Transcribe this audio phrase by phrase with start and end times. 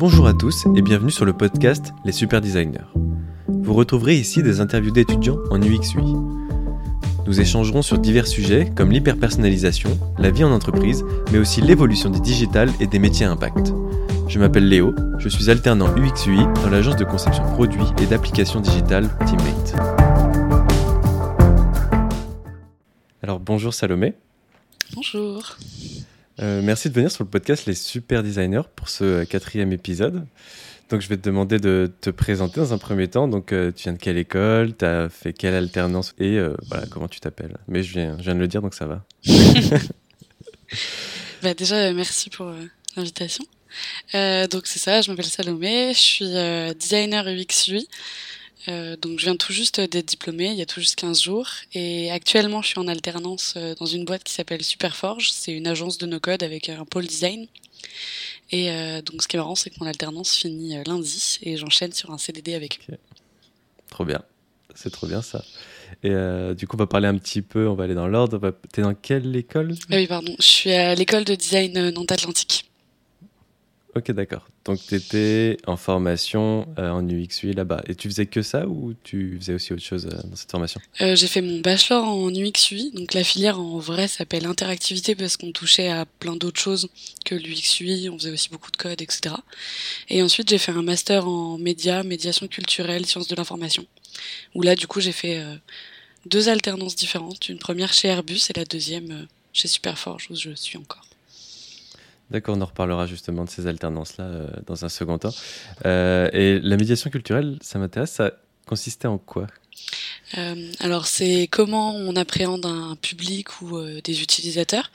[0.00, 2.86] Bonjour à tous et bienvenue sur le podcast Les Super Designers.
[3.48, 6.14] Vous retrouverez ici des interviews d'étudiants en UX UI.
[7.26, 12.18] Nous échangerons sur divers sujets comme l'hyperpersonnalisation, la vie en entreprise, mais aussi l'évolution du
[12.18, 13.74] digital et des métiers à impact.
[14.26, 18.60] Je m'appelle Léo, je suis alternant UX UI dans l'agence de conception produits et d'applications
[18.60, 19.74] digitales Teammate.
[23.22, 24.14] Alors bonjour Salomé.
[24.94, 25.58] Bonjour.
[26.42, 30.26] Euh, merci de venir sur le podcast Les Super Designers pour ce quatrième épisode.
[30.88, 33.28] Donc, je vais te demander de te présenter dans un premier temps.
[33.28, 34.74] Donc, euh, tu viens de quelle école?
[34.76, 36.14] Tu as fait quelle alternance?
[36.18, 37.58] Et euh, voilà, comment tu t'appelles?
[37.68, 39.04] Mais je viens, je viens de le dire, donc ça va.
[41.42, 42.50] bah, déjà, merci pour
[42.96, 43.44] l'invitation.
[44.14, 46.34] donc, c'est ça, je m'appelle Salomé, je suis
[46.78, 47.86] designer UX UI.
[48.68, 51.48] Euh, donc je viens tout juste d'être diplômée, il y a tout juste 15 jours.
[51.72, 55.30] Et actuellement, je suis en alternance euh, dans une boîte qui s'appelle Superforge.
[55.32, 57.46] C'est une agence de no-code avec un pôle design.
[58.50, 61.92] Et euh, donc ce qui est marrant, c'est que mon alternance finit lundi et j'enchaîne
[61.92, 62.96] sur un CDD avec eux.
[63.88, 64.22] Trop bien.
[64.74, 65.44] C'est trop bien ça.
[66.04, 66.14] Et
[66.54, 68.54] du coup, on va parler un petit peu, on va aller dans l'ordre.
[68.72, 70.34] T'es dans quelle école ah Oui, pardon.
[70.38, 72.69] Je suis à l'école de design Nantes-Atlantique.
[73.96, 74.46] Ok, d'accord.
[74.64, 77.82] Donc, tu étais en formation euh, en UX là-bas.
[77.88, 80.80] Et tu faisais que ça ou tu faisais aussi autre chose euh, dans cette formation?
[81.00, 82.92] Euh, J'ai fait mon bachelor en UX.
[82.94, 86.88] Donc, la filière en vrai s'appelle interactivité parce qu'on touchait à plein d'autres choses
[87.24, 88.10] que l'UX.
[88.10, 89.34] On faisait aussi beaucoup de code, etc.
[90.08, 93.84] Et ensuite, j'ai fait un master en médias, médiation culturelle, sciences de l'information.
[94.54, 95.42] Où là, du coup, j'ai fait
[96.26, 97.48] deux alternances différentes.
[97.48, 101.09] Une première chez Airbus et la deuxième chez Superforge où je suis encore.
[102.30, 105.34] D'accord, on en reparlera justement de ces alternances-là euh, dans un second temps.
[105.84, 108.32] Euh, et la médiation culturelle, ça m'intéresse, ça
[108.66, 109.48] consistait en quoi?
[110.38, 114.92] Euh, alors c'est comment on appréhende un public ou des utilisateurs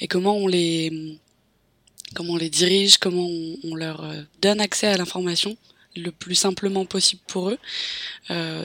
[0.00, 1.18] et comment on les
[2.14, 3.28] comment on les dirige, comment
[3.64, 5.56] on, leur donne accès à l'information
[5.96, 7.58] le plus simplement possible pour eux.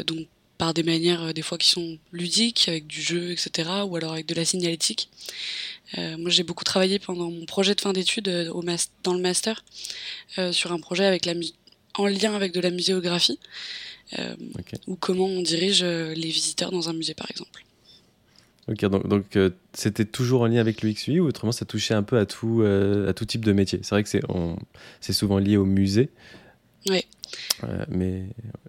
[0.05, 0.27] donc
[0.57, 4.25] par des manières des fois qui sont ludiques avec du jeu etc ou alors avec
[4.25, 5.09] de la signalétique
[6.17, 8.63] moi, j'ai beaucoup travaillé pendant mon projet de fin d'études euh, au
[9.03, 9.63] dans le master
[10.37, 11.33] euh, sur un projet avec la
[11.97, 13.39] en lien avec de la muséographie
[14.85, 17.63] ou comment on dirige les visiteurs dans un musée, par exemple.
[18.67, 19.37] Ok, donc donc
[19.73, 22.63] c'était toujours en lien avec le XUI ou autrement ça touchait un peu à tout
[22.63, 23.79] à tout type de métier?
[23.81, 24.09] C'est vrai que
[25.01, 26.09] c'est souvent lié au musée.
[26.89, 27.03] Oui.
[27.87, 28.23] mais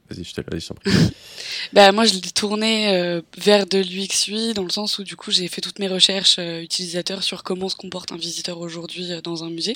[0.09, 0.67] vas-y, je te prie.
[1.73, 5.31] bah, moi, je l'ai tourné euh, vers de l'UX dans le sens où du coup,
[5.31, 9.21] j'ai fait toutes mes recherches euh, utilisateurs sur comment se comporte un visiteur aujourd'hui euh,
[9.21, 9.75] dans un musée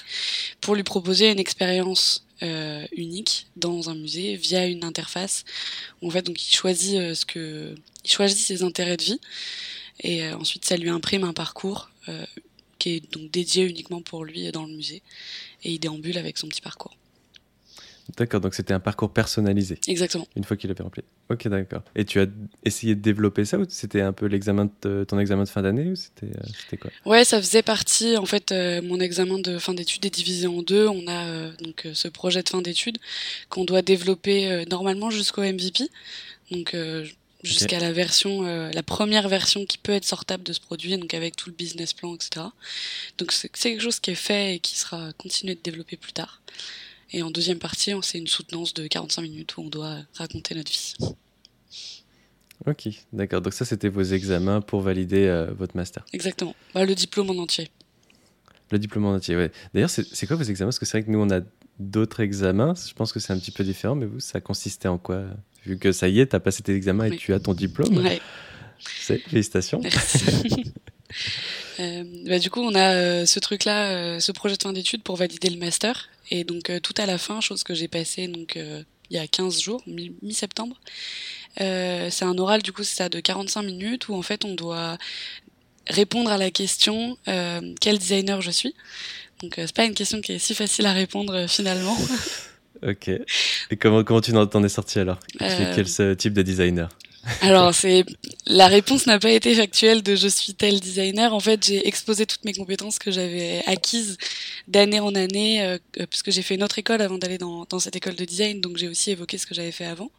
[0.60, 2.24] pour lui proposer une expérience
[2.96, 5.44] unique dans un musée via une interface.
[6.02, 9.20] en fait, donc, il choisit ce que, il choisit ses intérêts de vie
[10.02, 11.90] et ensuite, ça lui imprime un parcours
[12.78, 15.02] qui est donc dédié uniquement pour lui dans le musée
[15.64, 16.96] et il déambule avec son petit parcours.
[18.16, 19.78] D'accord, donc c'était un parcours personnalisé.
[19.86, 20.26] Exactement.
[20.36, 21.02] Une fois qu'il avait rempli.
[21.28, 21.82] Ok, d'accord.
[21.94, 22.26] Et tu as
[22.64, 25.90] essayé de développer ça ou c'était un peu l'examen de ton examen de fin d'année
[25.90, 26.90] ou c'était euh, quoi?
[27.06, 28.16] Ouais, ça faisait partie.
[28.16, 30.88] En fait, euh, mon examen de fin d'études est divisé en deux.
[30.88, 32.98] On a euh, donc ce projet de fin d'études
[33.48, 35.88] qu'on doit développer normalement jusqu'au MVP.
[36.50, 36.74] Donc
[37.42, 41.36] jusqu'à la version, la première version qui peut être sortable de ce produit, donc avec
[41.36, 42.46] tout le business plan, etc.
[43.18, 46.40] Donc c'est quelque chose qui est fait et qui sera continué de développer plus tard.
[47.12, 50.70] Et en deuxième partie, c'est une soutenance de 45 minutes où on doit raconter notre
[50.70, 50.94] vie.
[52.66, 53.40] Ok, d'accord.
[53.40, 56.04] Donc ça, c'était vos examens pour valider euh, votre master.
[56.12, 56.54] Exactement.
[56.74, 57.68] Bah, le diplôme en entier.
[58.70, 59.46] Le diplôme en entier, oui.
[59.74, 60.68] D'ailleurs, c'est quoi vos examens?
[60.68, 61.40] Parce que c'est vrai que nous, on a
[61.78, 62.74] d'autres examens.
[62.74, 65.24] Je pense que c'est un petit peu différent, mais vous, ça consistait en quoi?
[65.64, 67.96] Vu que ça y est, tu as passé tes examens et tu as ton diplôme.
[67.96, 68.20] Ouais.
[68.78, 69.80] Félicitations.
[69.82, 70.72] Merci.
[71.80, 75.16] Euh, bah, du coup, on a euh, ce truc-là, ce projet de fin d'études pour
[75.16, 76.08] valider le master.
[76.30, 79.18] Et donc euh, tout à la fin, chose que j'ai passée donc euh, il y
[79.18, 80.76] a 15 jours, mi-septembre,
[81.60, 84.54] euh, c'est un oral du coup c'est ça de 45 minutes où en fait on
[84.54, 84.98] doit
[85.88, 87.18] répondre à la question
[87.80, 88.74] quel designer je suis.
[89.42, 91.96] Donc c'est pas une question qui est si facile à répondre finalement.
[92.86, 93.08] ok.
[93.70, 95.18] Et comment comment tu t'en es sorti alors?
[95.38, 96.88] Quel type de designer?
[97.42, 97.74] Alors,
[98.46, 101.34] la réponse n'a pas été factuelle de je suis tel designer.
[101.34, 104.16] En fait, j'ai exposé toutes mes compétences que j'avais acquises
[104.68, 105.78] d'année en année, euh,
[106.08, 108.88] puisque j'ai fait une autre école avant d'aller dans, cette école de design, donc j'ai
[108.88, 110.10] aussi évoqué ce que j'avais fait avant.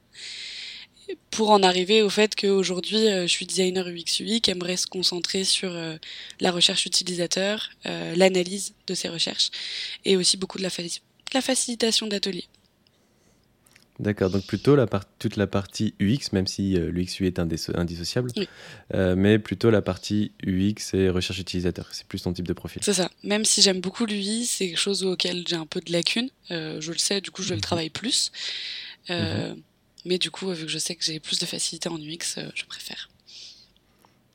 [1.30, 4.88] Pour en arriver au fait qu'aujourd'hui, euh, je suis designer UX UI qui aimerait se
[4.88, 5.98] concentrer sur euh,
[6.39, 9.50] la recherche utilisateur, euh, l'analyse de ces recherches,
[10.06, 10.69] et aussi beaucoup de la,
[11.33, 12.48] la facilitation d'ateliers.
[13.99, 14.88] D'accord, donc plutôt la
[15.19, 18.31] toute la partie UX, même si euh, l'UX est indissociable,
[18.95, 21.88] euh, mais plutôt la partie UX et recherche utilisateur.
[21.91, 22.81] C'est plus ton type de profil.
[22.83, 23.11] C'est ça.
[23.23, 26.29] Même si j'aime beaucoup l'UI, c'est quelque chose auquel j'ai un peu de lacunes.
[26.49, 27.61] Euh, je le sais, du coup, je le mhm.
[27.61, 28.31] travaille plus.
[29.09, 29.61] Mhm.
[30.05, 32.65] Mais du coup, vu que je sais que j'ai plus de facilité en UX, je
[32.65, 33.11] préfère.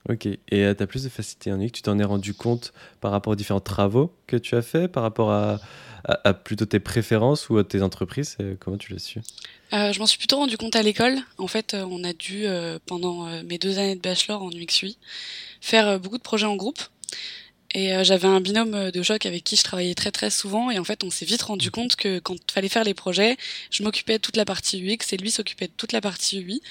[0.09, 3.11] Ok, et tu as plus de facilité en UX, tu t'en es rendu compte par
[3.11, 5.59] rapport aux différents travaux que tu as fait, par rapport à,
[6.07, 9.21] à, plutôt tes préférences ou à tes entreprises Comment tu l'as su
[9.73, 11.17] euh, Je m'en suis plutôt rendu compte à l'école.
[11.39, 14.83] En fait, euh, on a dû, euh, pendant mes deux années de bachelor en UX
[14.83, 14.99] UI,
[15.61, 16.81] faire beaucoup de projets en groupe.
[17.75, 20.71] Et j'avais un binôme de choc avec qui je travaillais très très souvent.
[20.71, 23.37] Et en fait, on s'est vite rendu compte que quand il fallait faire les projets,
[23.71, 26.63] je m'occupais de toute la partie UX et lui s'occupait de toute la partie UI.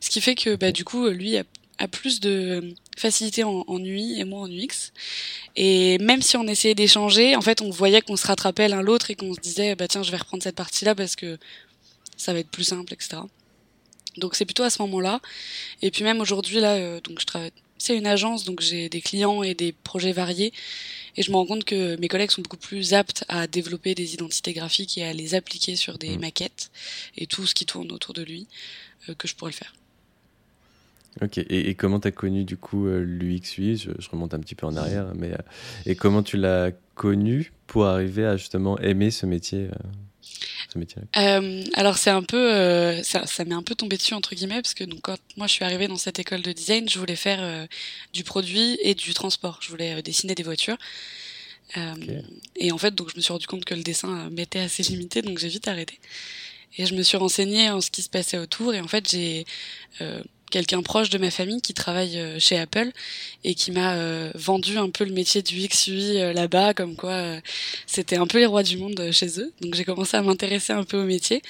[0.00, 1.44] Ce qui fait que bah, du coup, lui a
[1.82, 4.92] a plus de facilité en, en, UI et moi en UX.
[5.56, 9.10] Et même si on essayait d'échanger, en fait, on voyait qu'on se rattrapait l'un l'autre
[9.10, 11.38] et qu'on se disait, bah tiens, je vais reprendre cette partie-là parce que
[12.16, 13.22] ça va être plus simple, etc.
[14.16, 15.20] Donc c'est plutôt à ce moment-là.
[15.80, 17.52] Et puis même aujourd'hui, là, euh, donc je travaille.
[17.78, 20.52] C'est une agence, donc j'ai des clients et des projets variés.
[21.16, 24.14] Et je me rends compte que mes collègues sont beaucoup plus aptes à développer des
[24.14, 26.20] identités graphiques et à les appliquer sur des mmh.
[26.20, 26.70] maquettes
[27.16, 28.46] et tout ce qui tourne autour de lui
[29.08, 29.74] euh, que je pourrais le faire.
[31.20, 34.54] Ok, et, comment tu as connu du coup euh, l'UXUI je, je, remonte un petit
[34.54, 35.36] peu en arrière, mais euh,
[35.84, 39.88] et comment tu l'as connu pour arriver à justement aimer ce métier euh,
[40.72, 44.34] ce métier euh, alors c'est un peu ça, ça m'est un peu tombé dessus entre
[44.34, 46.98] guillemets parce que donc quand moi je suis arrivée dans cette école de design je
[46.98, 47.66] voulais faire
[48.14, 49.58] du produit et du transport.
[49.60, 50.78] Je voulais dessiner des voitures.
[52.56, 55.20] Et en fait donc je me suis rendu compte que le dessin m'était assez limité
[55.20, 55.98] donc j'ai vite arrêté.
[56.78, 59.44] Et je me suis renseignée en ce qui se passait autour et en fait j'ai
[60.52, 62.92] quelqu'un proche de ma famille qui travaille euh, chez Apple
[63.42, 67.38] et qui m'a euh, vendu un peu le métier du XUI euh, là-bas, comme quoi
[67.86, 69.52] c'était un peu les rois du monde chez eux.
[69.62, 71.42] Donc j'ai commencé à m'intéresser un peu au métier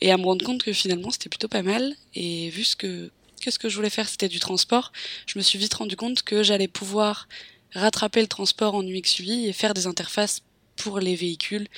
[0.00, 1.94] et à me rendre compte que finalement c'était plutôt pas mal.
[2.14, 3.10] Et vu ce que,
[3.40, 4.92] que ce que je voulais faire c'était du transport,
[5.26, 7.28] je me suis vite rendu compte que j'allais pouvoir
[7.72, 10.42] rattraper le transport en UX/UI et faire des interfaces
[10.74, 11.68] pour les véhicules,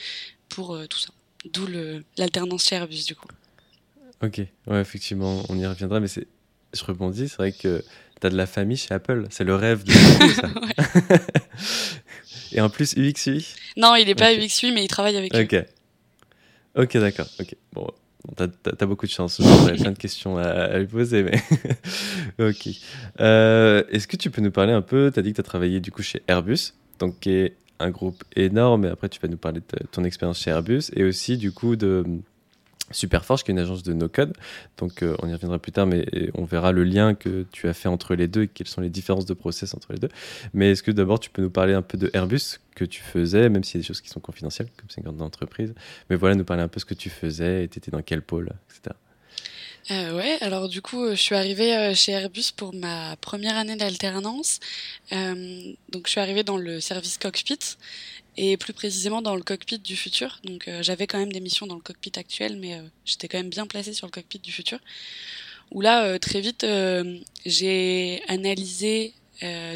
[0.48, 1.10] pour tout ça.
[1.52, 1.66] D'où
[2.16, 3.28] l'alternance chez Airbus du coup.
[4.22, 6.28] Ok, ouais, effectivement, on y reviendra, mais c'est
[6.72, 7.82] je rebondis, c'est vrai que
[8.20, 9.26] tu as de la famille chez Apple.
[9.30, 9.92] C'est le rêve de
[10.34, 10.48] ça.
[12.52, 13.46] Et en plus, UX, UI
[13.76, 15.64] Non, il n'est pas UX, UI, mais il travaille avec Ok.
[16.74, 17.26] Ok, d'accord.
[17.40, 17.54] Ok.
[17.72, 17.88] Bon,
[18.36, 18.46] t'as
[18.78, 19.40] as, beaucoup de chance.
[19.42, 21.42] J'aurais plein de questions à, lui poser, mais.
[22.38, 22.68] ok.
[23.20, 25.44] Euh, est-ce que tu peux nous parler un peu Tu as dit que tu as
[25.44, 29.28] travaillé du coup chez Airbus, donc qui est un groupe énorme, et après tu vas
[29.28, 32.04] nous parler de ton expérience chez Airbus, et aussi du coup de
[32.92, 34.32] Superforge, qui est une agence de no-code.
[34.78, 37.74] Donc, euh, on y reviendra plus tard, mais on verra le lien que tu as
[37.74, 40.10] fait entre les deux et quelles sont les différences de process entre les deux.
[40.54, 43.48] Mais est-ce que d'abord, tu peux nous parler un peu de Airbus que tu faisais,
[43.48, 45.74] même s'il y a des choses qui sont confidentielles, comme c'est une grande entreprise.
[46.10, 48.22] Mais voilà, nous parler un peu ce que tu faisais et tu étais dans quel
[48.22, 48.94] pôle, etc.
[49.90, 53.76] Euh, ouais, alors du coup, je suis arrivée euh, chez Airbus pour ma première année
[53.76, 54.60] d'alternance.
[55.12, 57.58] Euh, donc, je suis arrivée dans le service cockpit
[58.36, 60.40] et plus précisément dans le cockpit du futur.
[60.44, 63.38] Donc euh, j'avais quand même des missions dans le cockpit actuel, mais euh, j'étais quand
[63.38, 64.78] même bien placée sur le cockpit du futur.
[65.70, 66.66] Où là, euh, très vite,
[67.46, 69.14] j'ai analysé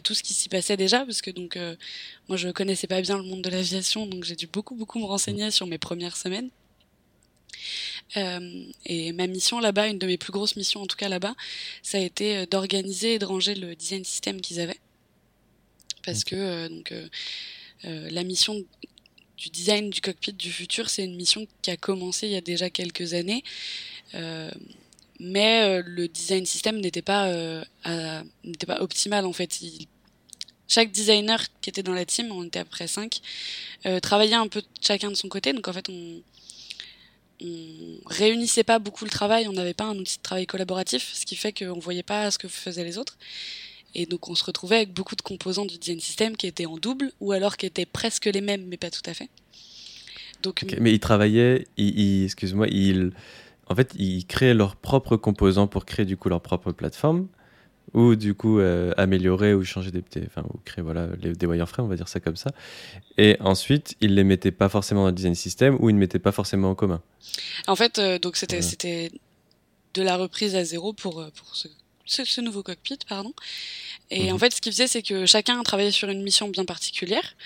[0.05, 1.59] tout ce qui s'y passait déjà, parce que donc
[2.29, 5.05] moi je connaissais pas bien le monde de l'aviation, donc j'ai dû beaucoup beaucoup me
[5.07, 6.51] renseigner sur mes premières semaines.
[8.15, 11.35] Et ma mission là-bas, une de mes plus grosses missions en tout cas là-bas,
[11.83, 14.79] ça a été d'organiser et de ranger le design system qu'ils avaient.
[16.05, 16.93] Parce que donc
[17.85, 18.65] euh, la mission
[19.37, 22.41] du design du cockpit du futur, c'est une mission qui a commencé il y a
[22.41, 23.45] déjà quelques années.
[24.15, 24.51] Euh,
[25.21, 27.31] mais euh, le design system n'était pas
[28.45, 29.61] n'était pas optimal en fait.
[30.69, 33.21] chaque designer qui était dans la team, on était après 5,
[34.03, 35.53] travaillait un peu chacun de son côté.
[35.53, 36.23] Donc en fait, on,
[37.43, 41.27] on réunissait pas beaucoup le travail, on n'avait pas un outil de travail collaboratif, ce
[41.27, 43.19] qui fait qu'on voyait pas ce que faisaient les autres.
[43.95, 46.77] Et donc on se retrouvait avec beaucoup de composants du design system qui étaient en
[46.77, 49.29] double ou alors qui étaient presque les mêmes, mais pas tout à fait.
[50.43, 53.13] Donc, Mais ils travaillaient, excuse-moi, ils,
[53.69, 57.27] en fait, ils créaient leurs propres composants pour créer du coup leur propre plateforme
[57.95, 61.89] ou du coup euh, améliorer ou changer des enfin ou créer voilà des wireframes on
[61.89, 62.51] va dire ça comme ça
[63.17, 66.19] et ensuite ils les mettaient pas forcément dans le design system ou ils ne mettaient
[66.19, 67.01] pas forcément en commun
[67.67, 69.11] en fait euh, donc c'était c'était
[69.95, 71.69] de la reprise à zéro pour euh, pour ce,
[72.05, 73.33] ce, nouveau cockpit pardon
[74.11, 74.41] et en mhm.
[74.41, 77.37] fait, ce qu'il faisait, c'est que chacun travaillait sur une mission bien particulière.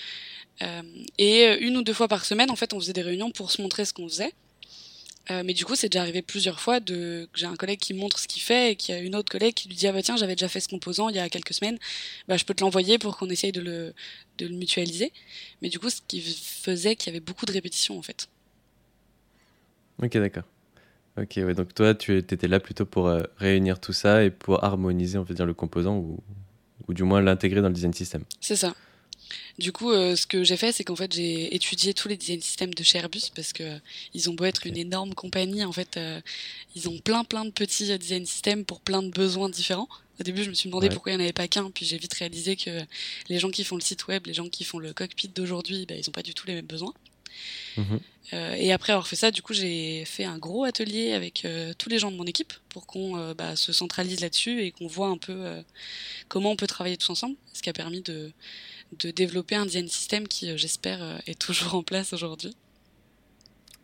[0.62, 0.82] Euh,
[1.16, 3.62] et une ou deux fois par semaine, en fait, on faisait des réunions pour se
[3.62, 4.32] montrer ce qu'on faisait.
[5.30, 7.94] Euh, mais du coup, c'est déjà arrivé plusieurs fois de que j'ai un collègue qui
[7.94, 9.92] montre ce qu'il fait et qu'il y a une autre collègue qui lui dit ah
[9.92, 11.78] bah tiens j'avais déjà fait ce composant il y a quelques semaines,
[12.26, 13.94] bah je peux te l'envoyer pour qu'on essaye de le
[14.38, 15.12] de le mutualiser.
[15.62, 18.28] Mais du coup, ce qui faisait qu'il y avait beaucoup de répétitions en fait.
[20.02, 20.44] Ok d'accord.
[21.20, 24.62] Ok, ouais, donc toi, tu étais là plutôt pour euh, réunir tout ça et pour
[24.64, 26.20] harmoniser, on va dire, le composant ou,
[26.88, 28.22] ou du moins l'intégrer dans le design system.
[28.40, 28.75] C'est ça.
[29.58, 32.40] Du coup, euh, ce que j'ai fait, c'est qu'en fait, j'ai étudié tous les design
[32.40, 33.78] systems de chez Airbus parce que
[34.14, 36.20] ils ont beau être une énorme compagnie, en fait, euh,
[36.75, 39.88] ils ont plein plein de petits design systems pour plein de besoins différents.
[40.20, 41.96] Au début, je me suis demandé pourquoi il n'y en avait pas qu'un, puis j'ai
[41.96, 42.80] vite réalisé que
[43.28, 45.94] les gens qui font le site web, les gens qui font le cockpit d'aujourd'hui, bah,
[45.94, 46.92] ils n'ont pas du tout les mêmes besoins.
[48.32, 51.72] Euh, et après avoir fait ça, du coup, j'ai fait un gros atelier avec euh,
[51.76, 54.87] tous les gens de mon équipe pour qu'on euh, bah, se centralise là-dessus et qu'on
[54.87, 55.62] voit un peu
[56.28, 58.32] comment on peut travailler tous ensemble, ce qui a permis de,
[58.99, 62.56] de développer un design system qui, j'espère, est toujours en place aujourd'hui.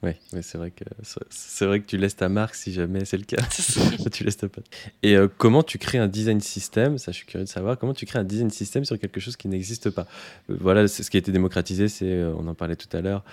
[0.02, 0.84] Oui, ouais, c'est vrai que
[1.30, 3.42] c'est vrai que tu laisses ta marque si jamais c'est le cas.
[4.12, 4.66] tu laisses ta patte.
[5.02, 7.78] Et comment tu crées un design system Ça, je suis curieux de savoir.
[7.78, 10.06] Comment tu crées un design system sur quelque chose qui n'existe pas?
[10.48, 11.88] Voilà, c'est ce qui a été démocratisé.
[11.88, 13.24] C'est, on en parlait tout à l'heure.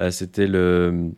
[0.00, 1.12] Euh, c'était le,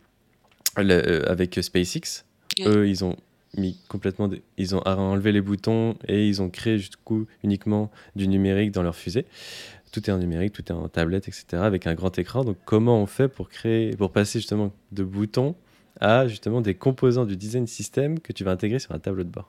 [0.77, 2.25] euh, avec SpaceX.
[2.65, 3.15] Eux, ils ont
[3.57, 8.27] mis complètement, ils ont enlevé les boutons et ils ont créé du coup uniquement du
[8.27, 9.25] numérique dans leur fusée.
[9.95, 11.45] Tout est en numérique, tout est en tablette, etc.
[11.53, 12.43] Avec un grand écran.
[12.43, 15.55] Donc comment on fait pour créer, pour passer justement de boutons
[16.01, 19.29] à justement des composants du design system que tu vas intégrer sur un tableau de
[19.29, 19.47] bord?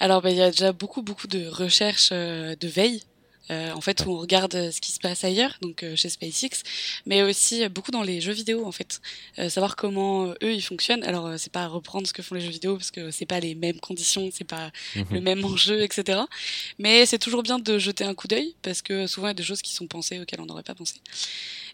[0.00, 3.02] Alors, ben, il y a déjà beaucoup, beaucoup de recherches euh, de veille
[3.50, 6.08] euh, en fait, où on regarde euh, ce qui se passe ailleurs, donc euh, chez
[6.08, 6.62] SpaceX,
[7.04, 9.00] mais aussi beaucoup dans les jeux vidéo, en fait,
[9.48, 11.04] savoir comment eux ils fonctionnent.
[11.04, 13.54] Alors, c'est pas reprendre ce que font les jeux vidéo parce que c'est pas les
[13.54, 15.06] mêmes conditions, c'est pas mhm.
[15.10, 16.20] le même enjeu, etc.
[16.78, 19.34] Mais c'est toujours bien de jeter un coup d'œil parce que souvent il y a
[19.34, 20.96] des choses qui sont pensées auxquelles on n'aurait pas pensé.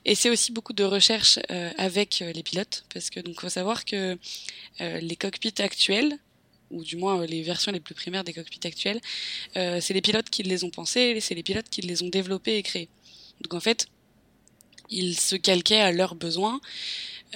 [0.04, 1.38] Et c'est aussi beaucoup de recherche
[1.76, 4.18] avec les pilotes parce que donc faut savoir que
[4.78, 6.18] les cockpits actuels
[6.70, 9.00] ou du moins euh, les versions les plus primaires des cockpits actuels,
[9.56, 12.56] euh, c'est les pilotes qui les ont pensés, c'est les pilotes qui les ont développés
[12.56, 12.88] et créés.
[13.42, 13.88] Donc en fait,
[14.90, 16.60] ils se calquaient à leurs besoins,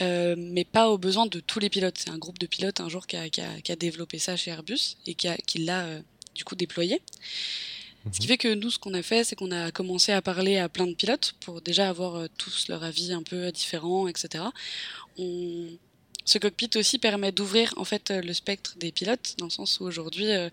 [0.01, 1.99] euh, mais pas aux besoins de tous les pilotes.
[1.99, 4.37] C'est un groupe de pilotes un jour qui a, qui a, qui a développé ça
[4.37, 6.01] chez Airbus et qui, l'a euh,
[6.35, 7.01] du coup déployé.
[8.13, 8.29] Ce qui mhm.
[8.29, 10.87] fait que nous, ce qu'on a fait, c'est qu'on a commencé à parler à plein
[10.87, 14.45] de pilotes pour déjà avoir euh, tous leur avis un peu différents, etc.
[15.17, 15.69] On,
[16.25, 19.85] ce cockpit aussi permet d'ouvrir en fait le spectre des pilotes, dans le sens où
[19.85, 20.49] aujourd'hui, euh,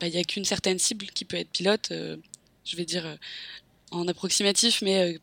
[0.00, 1.90] bah, il n'y a qu'une certaine cible qui peut être pilote.
[1.90, 2.16] Euh,
[2.64, 3.16] je vais dire euh,
[3.90, 5.18] en approximatif, mais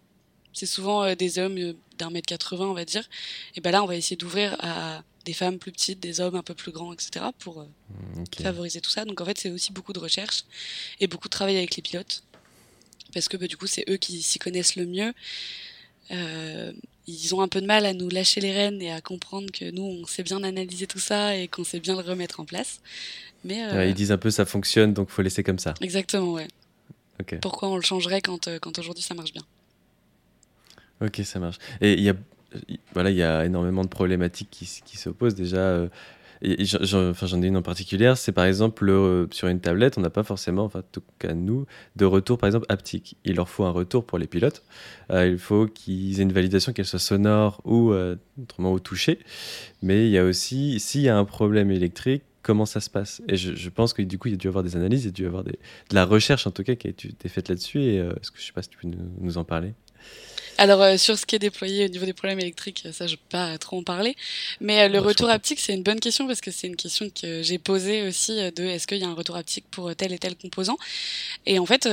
[0.54, 3.08] c'est souvent des hommes d'un mètre 80, on va dire.
[3.56, 6.44] Et ben là, on va essayer d'ouvrir à des femmes plus petites, des hommes un
[6.44, 7.26] peu plus grands, etc.
[7.40, 7.66] pour
[8.42, 9.06] favoriser tout ça.
[9.06, 10.44] Donc en fait, c'est aussi beaucoup de recherche
[11.00, 12.24] et beaucoup de travail avec les pilotes.
[13.14, 15.14] Parce que bah, du coup, c'est eux qui s'y connaissent le mieux.
[16.12, 16.72] Euh,
[17.08, 19.70] ils ont un peu de mal à nous lâcher les rênes et à comprendre que
[19.72, 22.82] nous, on sait bien analyser tout ça et qu'on sait bien le remettre en place.
[23.44, 25.74] Mais euh, ils disent un peu ça fonctionne, donc faut laisser comme ça.
[25.82, 26.48] Exactement, ouais.
[27.42, 29.44] Pourquoi on le changerait quand, euh, quand aujourd'hui ça marche bien?
[31.02, 31.58] Ok, ça marche.
[31.82, 32.16] Et il y a,
[32.94, 35.88] voilà, il y a énormément de problématiques qui, qui s'opposent déjà
[36.42, 40.24] j'en ai une en particulier, c'est par exemple euh, sur une tablette, on n'a pas
[40.24, 41.66] forcément, enfin, en tout cas nous,
[41.96, 43.18] de retour par exemple haptique.
[43.24, 44.64] Il leur faut un retour pour les pilotes.
[45.12, 48.80] Euh, il faut qu'ils aient une validation, qu'elle soit sonore ou euh, autrement au.
[49.82, 53.22] Mais il y a aussi, s'il y a un problème électrique, comment ça se passe?
[53.28, 55.08] Et je, pense que du coup, il y a dû y avoir des analyses, il
[55.08, 57.30] y a dû y avoir des, de la recherche en tout cas qui a été
[57.30, 57.82] faite là-dessus.
[57.82, 58.90] Et est-ce que je sais pas si tu peux
[59.20, 59.74] nous en parler?
[60.58, 63.30] Alors euh, sur ce qui est déployé au niveau des problèmes électriques, ça je peux
[63.30, 64.16] pas trop en parler.
[64.60, 67.44] Mais euh, le retour haptique, c'est une bonne question parce que c'est une question que
[67.44, 70.18] j'ai posée aussi euh, de est-ce qu'il y a un retour haptique pour tel et
[70.18, 70.78] tel composant?
[71.46, 71.88] Et en fait,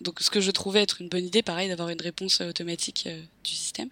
[0.00, 3.08] donc ce que je trouvais être une bonne idée, pareil, d'avoir une réponse automatique
[3.44, 3.88] du système.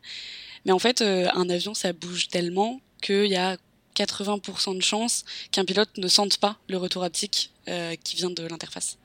[0.64, 3.56] Mais en fait, un avion, ça bouge tellement qu'il y a
[3.96, 7.50] 80% de chances qu'un pilote ne sente pas le retour haptique
[8.04, 8.98] qui vient de l'interface.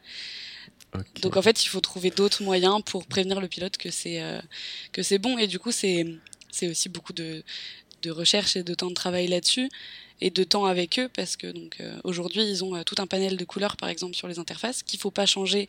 [1.22, 4.40] Donc en fait, il faut trouver d'autres moyens pour prévenir le pilote que c'est euh,
[4.92, 5.38] que c'est bon.
[5.38, 6.06] Et du coup, c'est
[6.52, 7.44] c'est aussi beaucoup de
[8.02, 9.70] de recherche et de temps de travail là-dessus
[10.22, 13.08] et de temps avec eux parce que donc euh, aujourd'hui ils ont euh, tout un
[13.08, 15.68] panel de couleurs par exemple sur les interfaces qu'il faut pas changer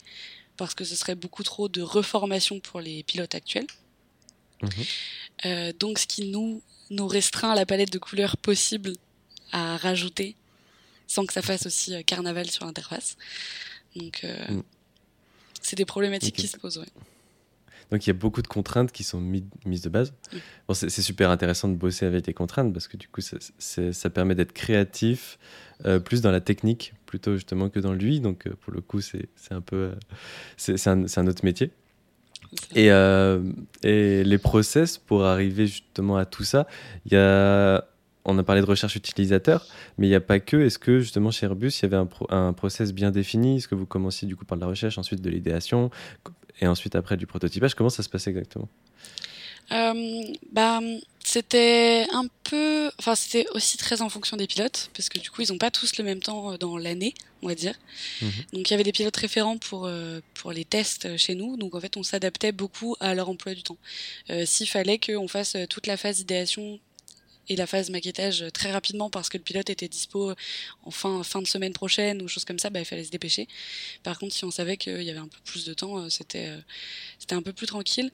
[0.57, 3.67] parce que ce serait beaucoup trop de reformation pour les pilotes actuels.
[4.63, 5.73] Mhm.
[5.79, 8.95] donc ce qui nous nous restreint la palette de couleurs possible
[9.53, 10.35] à rajouter
[11.07, 13.17] sans que ça fasse aussi carnaval sur l'interface.
[13.97, 14.63] Donc mm.
[15.67, 16.87] C'est des problématiques qui se posent, ouais.
[17.91, 20.13] Donc il y a beaucoup de contraintes qui sont mises de base.
[20.69, 24.37] Bon, c'est super intéressant de bosser avec les contraintes parce que du coup ça, permet
[24.37, 25.39] d'être créatif
[25.85, 28.21] euh, plus dans la technique plutôt justement que dans lui.
[28.21, 29.95] Donc euh, pour le coup c'est un peu euh,
[30.57, 31.73] c'est un, un, autre métier.
[32.75, 32.87] Et,
[33.83, 36.69] et, les process pour arriver justement à tout ça,
[37.07, 37.85] il y a
[38.27, 39.67] on a parlé de recherche utilisateur,
[39.97, 40.59] mais il n'y a pas que.
[40.59, 43.57] Est-ce que justement chez Airbus, il y avait un, un process bien défini?
[43.57, 45.91] Est-ce que vous commenciez du coup par la recherche, ensuite de l'idéation,
[46.61, 47.75] et ensuite après du prototypage?
[47.75, 48.69] Comment ça se passe exactement?
[49.73, 50.81] Euh, bah,
[51.25, 55.43] c'était un peu, enfin c'était aussi très en fonction des pilotes, parce que du coup
[55.43, 57.75] ils n'ont pas tous le même temps euh, dans l'année, on va dire.
[58.23, 58.31] Mhm.
[58.53, 61.75] Donc il y avait des pilotes référents pour euh, pour les tests chez nous, donc
[61.75, 63.79] en fait on s'adaptait beaucoup à leur emploi du temps.
[64.31, 66.79] Euh, S'il fallait qu'on fasse toute la phase idéation
[67.49, 70.33] et la phase maquettage très rapidement parce que le pilote était dispo
[70.85, 73.49] en fin, fin de semaine prochaine ou chose comme ça, bah, il fallait se dépêcher.
[74.03, 76.49] Par contre, si on savait qu'il y avait un peu plus de temps, euh, c'était
[76.49, 76.61] euh,
[77.19, 78.11] c'était un peu plus tranquille.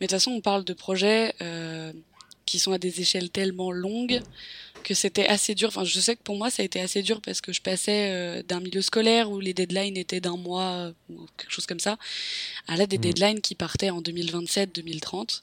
[0.00, 1.92] Mais de toute façon, on parle de projets euh,
[2.46, 4.20] qui sont à des échelles tellement longues
[4.84, 5.68] que c'était assez dur.
[5.68, 8.42] Enfin, je sais que pour moi, ça a été assez dur parce que je passais
[8.42, 11.98] d'un milieu scolaire où les deadlines étaient d'un mois ou quelque chose comme ça,
[12.66, 13.00] à là des mmh.
[13.00, 15.42] deadlines qui partaient en 2027-2030.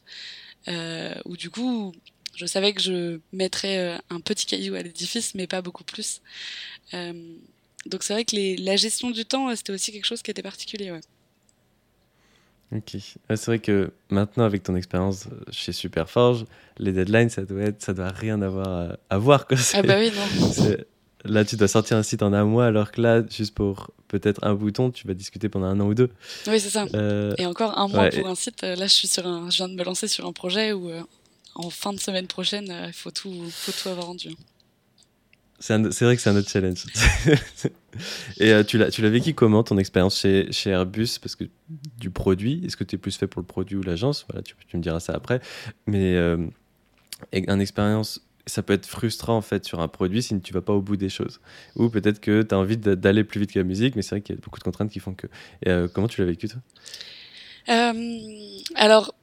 [0.68, 1.94] Euh, où du coup
[2.40, 6.22] je savais que je mettrais euh, un petit caillou à l'édifice, mais pas beaucoup plus.
[6.94, 7.12] Euh,
[7.86, 10.42] donc c'est vrai que les, la gestion du temps, c'était aussi quelque chose qui était
[10.42, 10.90] particulier.
[10.90, 11.02] Ouais.
[12.74, 12.96] Ok.
[13.30, 16.46] C'est vrai que maintenant, avec ton expérience chez Superforge,
[16.78, 19.46] les deadlines, ça doit être, ça doit rien avoir à, voir.
[19.46, 19.58] Quoi.
[19.74, 20.76] Ah bah oui, non.
[21.26, 24.42] Là, tu dois sortir un site en un mois, alors que là, juste pour peut-être
[24.42, 26.10] un bouton, tu vas discuter pendant un an ou deux.
[26.48, 26.86] Oui, c'est ça.
[26.94, 28.62] Euh, et encore un mois pour un site.
[28.62, 30.90] Là, je suis sur un, je viens de me lancer sur un projet où
[31.60, 34.30] en fin de semaine prochaine, il euh, faut tout, faut tout avoir rendu.
[35.60, 36.86] C'est vrai que c'est un autre challenge.
[38.40, 41.20] Et euh, tu l'as vécu comment ton expérience chez, chez, Airbus?
[41.22, 41.44] Parce que
[41.98, 44.26] du produit, est-ce que tu es plus fait pour le produit ou l'agence?
[44.30, 45.42] Voilà, tu, tu, me diras ça après.
[45.86, 46.38] Mais euh,
[47.34, 50.72] une expérience, ça peut être frustrant en fait sur un produit si tu vas pas
[50.72, 51.42] au bout des choses.
[51.76, 54.22] Ou peut-être que tu as envie d'aller plus vite que la musique, mais c'est vrai
[54.22, 55.28] qu'il y a beaucoup de contraintes qui font que.
[55.66, 56.62] Et, comment tu l'as vécu toi?
[58.76, 59.14] Alors,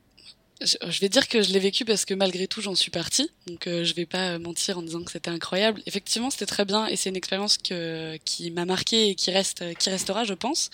[0.67, 3.67] je vais dire que je l'ai vécu parce que malgré tout j'en suis partie, donc
[3.67, 5.83] euh, je vais pas mentir en disant que c'était incroyable.
[5.87, 9.65] Effectivement, c'était très bien et c'est une expérience que qui m'a marqué et qui reste
[9.79, 10.71] qui restera, je pense.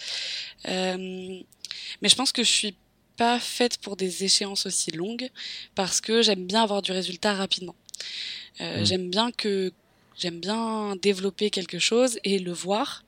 [0.69, 1.41] Euh,
[2.01, 2.75] mais je pense que je suis
[3.17, 5.29] pas faite pour des échéances aussi longues
[5.75, 7.77] parce que j'aime bien avoir du résultat rapidement.
[8.61, 8.85] Euh, mmh.
[8.85, 9.73] J'aime bien que
[10.19, 13.05] j'aime bien développer quelque chose et le voir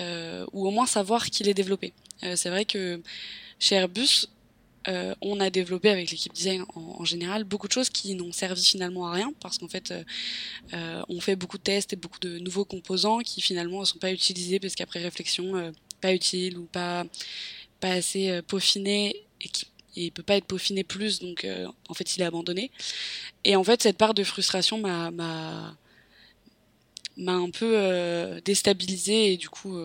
[0.00, 1.92] euh, ou au moins savoir qu'il est développé.
[2.22, 3.00] Euh, c'est vrai que
[3.58, 4.26] chez Airbus
[4.88, 8.64] euh, on a développé avec l'équipe design en, général beaucoup de choses qui n'ont servi
[8.64, 10.02] finalement à rien parce qu'en fait euh,
[10.72, 13.98] euh, on fait beaucoup de tests et beaucoup de nouveaux composants qui finalement ne sont
[13.98, 17.04] pas utilisés parce qu'après réflexion pas utile ou pas
[17.80, 19.66] pas assez peaufiné et qui
[19.96, 21.46] et peut pas être peaufiné plus donc
[21.88, 22.70] en fait il est abandonné.
[23.44, 25.76] Et en fait cette part de frustration m'a m'a
[27.26, 29.76] un peu déstabilisé et du coup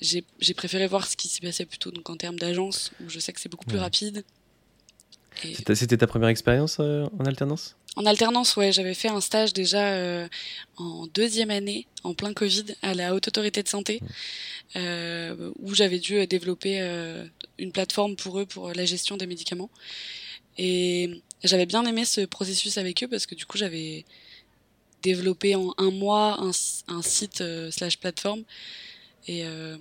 [0.00, 3.32] j'ai préféré voir ce qui s'y passait plutôt donc en termes d'agence où je sais
[3.32, 4.24] que c'est beaucoup plus rapide.
[5.74, 7.76] C'était ta première expérience euh, en alternance?
[7.96, 10.28] En alternance, ouais, j'avais fait un stage déjà euh,
[10.76, 14.00] en deuxième année, en plein Covid, à la Haute Autorité de Santé,
[14.76, 16.78] euh, où j'avais dû développer
[17.58, 19.70] une plateforme pour eux pour la gestion des médicaments.
[20.58, 24.04] Et j'avais bien aimé ce processus avec eux parce que du coup j'avais
[25.02, 26.50] développé en un mois un,
[26.88, 28.44] un site slash plateforme
[29.26, 29.76] et euh,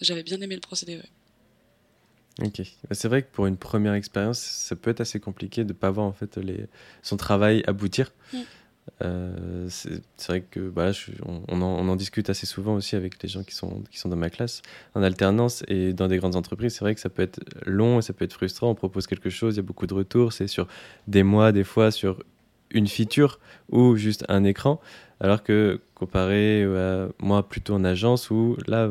[0.00, 1.00] j'avais bien aimé le procédé.
[2.42, 2.62] Ok.
[2.88, 5.72] Bah, c'est vrai que pour une première expérience, ça peut être assez compliqué de ne
[5.72, 6.66] pas voir en fait les...
[7.02, 8.12] son travail aboutir.
[8.32, 8.38] Mm.
[9.02, 10.92] Euh, c'est vrai que voilà,
[11.48, 14.28] on, en, discute assez souvent aussi avec les gens qui sont, qui sont dans ma
[14.28, 14.60] classe
[14.94, 16.74] en alternance et dans des grandes entreprises.
[16.74, 18.70] C'est vrai que ça peut être long et ça peut être frustrant.
[18.70, 20.32] On propose quelque chose, il y a beaucoup de retours.
[20.32, 20.68] C'est sur
[21.06, 22.22] des mois, des fois sur
[22.70, 23.38] une feature
[23.70, 24.80] ou juste un écran.
[25.20, 28.90] Alors que comparé à moi plutôt en agence où là,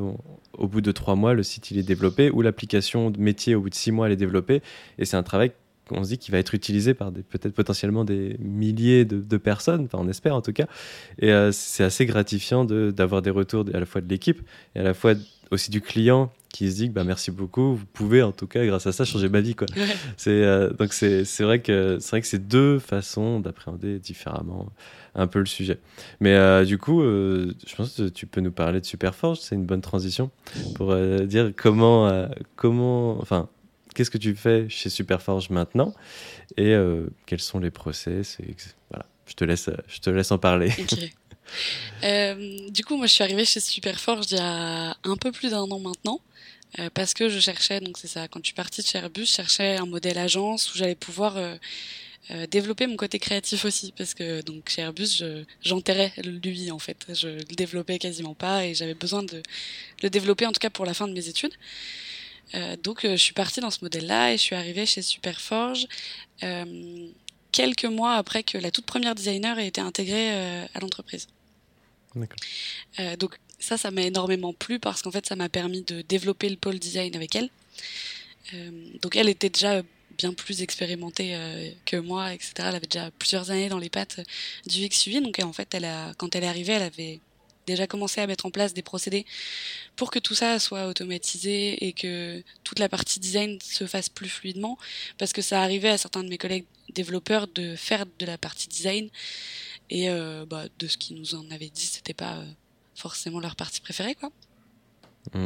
[0.58, 3.62] au bout de trois mois, le site il est développé ou l'application de métier au
[3.62, 4.62] bout de six mois elle est développée
[4.98, 5.52] et c'est un travail
[5.88, 9.98] qu'on se dit qui va être utilisé par peut-être potentiellement des milliers de, personnes, enfin
[10.02, 10.68] on espère en tout cas.
[11.20, 14.42] Et euh, c'est assez gratifiant d'avoir des retours à la fois de l'équipe
[14.76, 15.14] et à la fois
[15.54, 18.64] aussi du client qui se dit que bah, merci beaucoup, vous pouvez en tout cas
[18.66, 19.68] grâce à ça changer ma vie quoi.
[20.18, 24.68] C'est euh, donc c'est vrai que c'est vrai que c'est deux façons d'appréhender différemment
[25.16, 25.80] un peu le sujet.
[26.20, 29.56] Mais euh, du coup, euh, je pense que tu peux nous parler de Superforge, c'est
[29.56, 30.32] une bonne transition
[30.76, 33.50] pour dire comment comment enfin
[33.96, 35.94] qu'est-ce que tu fais chez Superforge maintenant
[36.58, 36.76] et
[37.26, 38.56] quels sont les process et
[38.92, 40.72] voilà, je te laisse je te laisse en parler.
[42.04, 45.52] Euh, du coup, moi, je suis arrivée chez Superforge il y a un peu plus
[45.52, 46.20] d'un an maintenant.
[46.80, 49.26] Euh, parce que je cherchais, donc c'est ça, quand je suis partie de chez Airbus,
[49.26, 51.58] je cherchais un modèle agence où j'allais pouvoir euh,
[52.50, 53.94] développer mon côté créatif aussi.
[53.96, 55.24] Parce que donc chez Airbus,
[55.62, 57.06] j'enterrais lui en fait.
[57.14, 59.44] Je le développais quasiment pas et j'avais besoin de
[60.02, 61.54] le développer en tout cas pour la fin de mes études.
[62.84, 65.88] Donc je suis partie dans ce modèle-là et je suis arrivée chez Superforge
[67.52, 70.32] quelques mois après que la toute première designer ait été intégrée
[70.74, 71.28] à l'entreprise.
[73.00, 76.50] Euh, donc ça, ça m'a énormément plu parce qu'en fait, ça m'a permis de développer
[76.50, 77.50] le pôle design avec elle.
[78.54, 78.72] Euh,
[79.02, 79.82] donc elle était déjà
[80.18, 81.36] bien plus expérimentée
[81.88, 82.54] que moi, etc.
[82.60, 84.20] Elle avait déjà plusieurs années dans les pattes
[84.68, 85.76] du XUI, donc en fait,
[86.18, 87.20] quand elle est arrivée, elle avait
[87.66, 89.26] déjà commencé à mettre en place des procédés
[89.96, 94.30] pour que tout ça soit automatisé et que toute la partie design se fasse plus
[94.30, 94.78] fluidement
[95.18, 98.68] parce que ça arrivait à certains de mes collègues développeurs de faire de la partie
[98.68, 99.10] design
[99.90, 102.46] et euh, bah, de ce qu'ils nous en avaient dit c'était pas euh,
[102.96, 104.32] forcément leur partie préférée quoi.
[105.34, 105.46] Mm.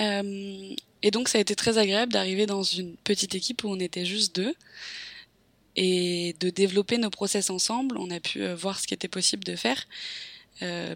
[0.00, 3.78] euh, et donc ça a été très agréable d'arriver dans une petite équipe où on
[3.78, 4.54] était juste deux
[5.76, 7.98] et de développer nos process ensemble.
[7.98, 9.86] On a pu euh, voir ce qui était possible de faire
[10.62, 10.94] euh,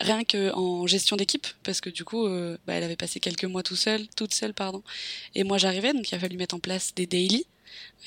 [0.00, 2.28] rien que en gestion d'équipe parce que du coup
[2.66, 4.82] bah, elle avait passé quelques mois tout seul toute seule pardon
[5.34, 7.46] et moi j'arrivais donc il a fallu mettre en place des daily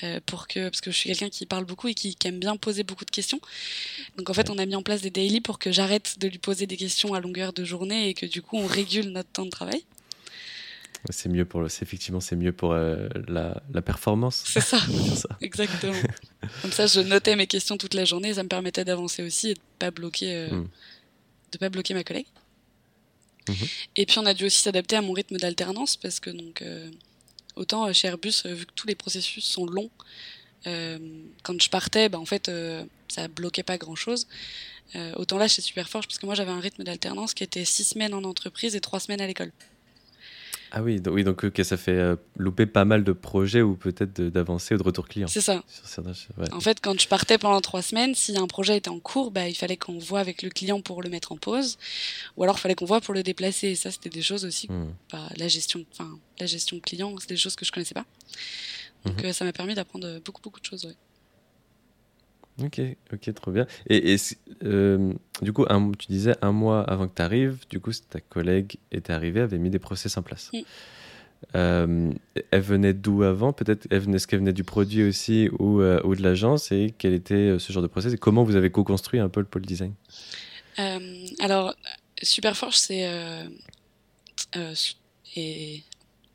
[0.02, 2.56] euh, pour que parce que je suis quelqu'un qui parle beaucoup et qui, aime bien
[2.56, 3.40] poser beaucoup de questions
[4.16, 6.38] donc en fait on a mis en place des daily pour que j'arrête de lui
[6.38, 9.44] poser des questions à longueur de journée et que du coup on régule notre temps
[9.44, 9.84] de travail
[11.10, 14.42] c'est mieux pour le, effectivement c'est mieux pour euh, la, la, performance.
[14.44, 14.80] C'est ça.
[15.40, 15.94] Exactement.
[16.62, 19.54] Comme ça, je notais mes questions toute la journée, ça me permettait d'avancer aussi et
[19.54, 20.66] de pas bloquer, mm
[21.52, 22.26] de pas bloquer ma collègue.
[23.48, 23.54] Mhm.
[23.96, 26.90] Et puis on a dû aussi s'adapter à mon rythme d'alternance parce que donc euh,
[27.56, 29.90] autant euh, chez Airbus, euh, vu que tous les processus sont longs,
[31.44, 32.50] quand je partais, bah, en fait
[33.06, 34.26] ça bloquait pas grand chose.
[35.14, 38.12] autant là chez Superforge, parce que moi j'avais un rythme d'alternance qui était six semaines
[38.12, 39.52] en entreprise et trois semaines à l'école.
[40.72, 44.20] Ah oui, donc, oui, donc ça fait euh, louper pas mal de projets ou peut-être
[44.20, 45.28] d'avancer ou de retour client.
[45.28, 45.62] C'est ça.
[46.52, 49.48] En fait, quand je partais pendant trois semaines, si un projet était en cours, bah,
[49.48, 51.78] il fallait qu'on voit avec le client pour le mettre en pause,
[52.36, 53.68] ou alors il fallait qu'on voit pour le déplacer.
[53.68, 54.70] Et ça, c'était des choses aussi.
[54.70, 54.92] Hmm.
[55.12, 58.04] Bah, la gestion, enfin, la gestion client, c'est des choses que je connaissais pas.
[59.04, 59.26] Donc mhm.
[59.26, 60.84] euh, ça m'a permis d'apprendre beaucoup, beaucoup de choses.
[60.84, 60.94] Ouais.
[62.62, 62.80] Ok,
[63.12, 63.66] ok, trop bien.
[63.88, 64.16] Et,
[64.64, 65.66] euh, du coup,
[65.98, 69.58] tu disais un mois avant que tu arrives, du coup, ta collègue était arrivée, avait
[69.58, 70.50] mis des process en place.
[71.54, 72.12] Euh,
[72.50, 76.22] elle venait d'où avant Peut-être est-ce qu'elle venait du produit aussi ou, euh, ou de
[76.22, 79.40] l'agence Et quel était ce genre de process Et comment vous avez co-construit un peu
[79.40, 79.92] le pôle design?
[81.40, 81.74] Alors,
[82.22, 83.06] Superforge, c'est.
[85.36, 85.82] et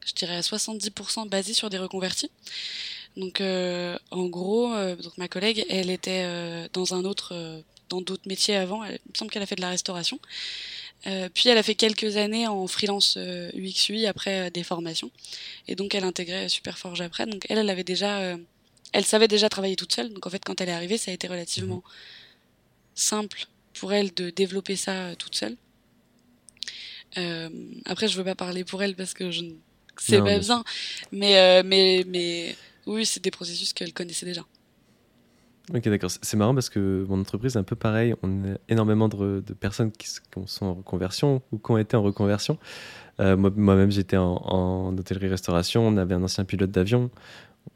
[0.05, 2.29] je dirais à 70% basé sur des reconvertis.
[3.17, 8.01] Donc euh, en gros, euh, donc ma collègue, elle était euh, dans un autre, dans
[8.01, 8.83] d'autres métiers avant.
[8.85, 10.19] il me semble qu'elle a fait de la restauration.
[11.03, 15.11] puis elle a fait quelques années en freelance UX/UI après des formations.
[15.67, 17.25] Et donc elle intégrait Superforge après.
[17.25, 18.37] Donc elle, elle avait déjà,
[18.93, 20.13] elle savait déjà travailler toute seule.
[20.13, 21.83] Donc en fait, quand elle est arrivée, ça a été relativement
[22.95, 25.57] simple pour elle de développer ça toute seule.
[27.85, 29.53] après, je veux pas parler pour elle parce que je ne
[29.97, 30.63] sais pas bien,
[31.11, 32.55] mais mais mais
[32.91, 34.45] oui, c'est des processus qu'elle connaissait déjà.
[35.73, 36.09] Ok, d'accord.
[36.21, 38.13] C'est marrant parce que mon entreprise est un peu pareil.
[38.23, 40.07] On a énormément de, personnes qui,
[40.45, 42.57] sont en reconversion ou qui ont été en reconversion.
[43.19, 45.87] Euh, moi-même, j'étais en, hôtellerie-restauration.
[45.87, 47.09] On avait un ancien pilote d'avion.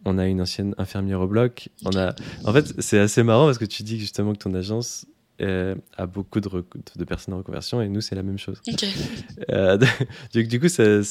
[0.04, 1.70] On a une ancienne infirmière au bloc.
[1.86, 2.16] On a...
[2.44, 5.06] En fait, c'est assez marrant parce que tu dis justement que ton agence
[5.42, 6.50] euh, a beaucoup de,
[6.96, 8.62] de, personnes en reconversion et nous, c'est la même chose.
[9.52, 9.78] Euh,
[10.34, 11.02] du, coup, c'est,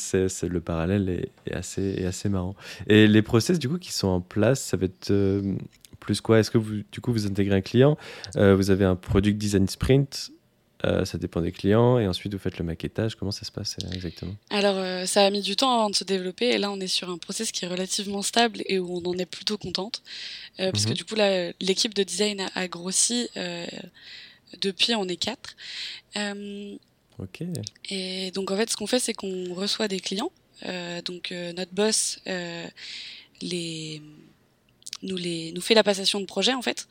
[0.43, 1.09] le parallèle
[1.47, 2.55] est, assez, est assez marrant.
[2.89, 5.55] Et les process, du coup, qui sont en place, ça va être euh,
[6.01, 6.39] plus quoi?
[6.39, 7.97] Est-ce que vous, du coup, vous intégrez un client?
[8.35, 10.31] Vous avez un product design sprint
[11.05, 13.14] ça dépend des clients et ensuite vous faites le maquettage.
[13.14, 14.35] Comment ça se passe exactement?
[14.51, 17.11] Alors ça a mis du temps avant de se développer et là on est sur
[17.11, 20.03] un process qui est relativement stable et où on en est plutôt contente
[20.57, 20.97] parce que mhm.
[20.97, 21.14] du coup
[21.61, 23.29] l'équipe de design a, a grossi
[24.61, 25.57] depuis, on est quatre.
[26.16, 26.77] Euh,
[27.18, 27.42] ok.
[27.90, 30.33] Et donc, en fait, ce qu'on fait, c'est qu'on reçoit des clients.
[30.66, 32.20] Euh, donc, euh, notre boss
[33.42, 34.01] les,
[35.05, 36.88] nous, les, nous fait la passation de projet, en fait.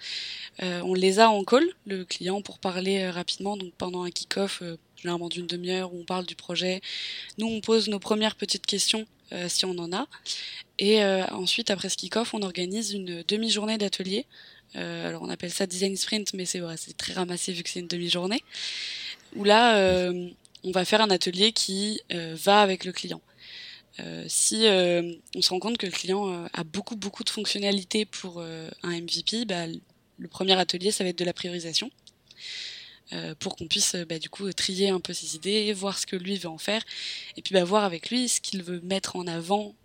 [0.61, 3.57] on les a en call, le client, pour parler rapidement.
[3.57, 4.63] Donc, pendant un kick-off,
[4.95, 6.81] généralement d'une demi-heure, où on parle du projet.
[7.37, 9.05] Nous, on pose nos premières petites questions
[9.47, 10.07] si on en a.
[10.79, 14.25] Et ensuite, après ce kick-off, on organise une demi-journée d'atelier
[14.75, 17.79] euh, alors on appelle ça design sprint, mais c'est c'est très ramassé vu que c'est
[17.79, 18.43] une demi-journée.
[19.35, 20.29] Où là, euh,
[20.63, 23.21] on va faire un atelier qui euh, va avec le client.
[24.27, 24.65] Si
[25.35, 29.45] on se rend compte que le client a beaucoup beaucoup de fonctionnalités pour un MVP,
[29.45, 31.91] bah, le premier atelier ça va être de la priorisation.
[33.39, 36.37] pour qu'on puisse bah, du coup trier un peu ses idées, voir ce que lui
[36.37, 36.83] veut en faire,
[37.37, 39.75] et puis bah, voir avec lui ce qu'il veut mettre en avant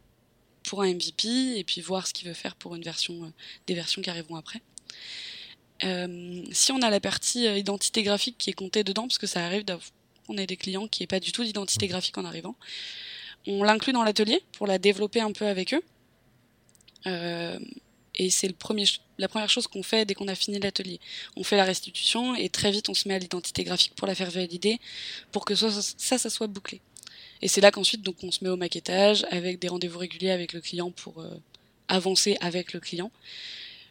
[0.65, 3.33] pour un MVP, et puis voir ce qu'il veut faire pour une version,
[3.67, 4.63] des versions qui arriveront après.
[5.85, 9.27] Euh, si on a la partie euh, identité graphique qui est comptée dedans, parce que
[9.27, 9.65] ça arrive
[10.27, 12.57] qu'on ait des clients qui n'aient pas du tout d'identité graphique en arrivant,
[13.47, 15.83] on l'inclut dans l'atelier pour la développer un peu avec eux.
[17.07, 17.59] Euh,
[18.15, 18.85] et c'est le premier,
[19.19, 21.01] la première chose qu'on fait dès qu'on a fini l'atelier.
[21.37, 24.15] On fait la restitution et très vite on se met à l'identité graphique pour la
[24.15, 24.81] faire valider,
[25.31, 26.81] pour que ça, ça, ça soit bouclé.
[27.41, 30.53] Et c'est là qu'ensuite donc on se met au maquettage avec des rendez-vous réguliers avec
[30.53, 31.25] le client pour
[31.87, 33.13] avancer avec le client.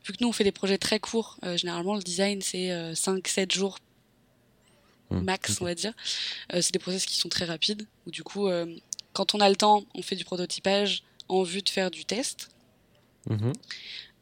[0.05, 3.77] Vu que nous, on fait des projets très courts, généralement, le design, c'est 5-7 jours
[5.10, 5.93] mmh, max, on va dire.
[6.49, 8.47] c'est des process qui sont très rapides, où du coup,
[9.17, 12.49] quand on a le temps, on fait du prototypage en vue de faire du test.
[13.27, 13.51] Mmh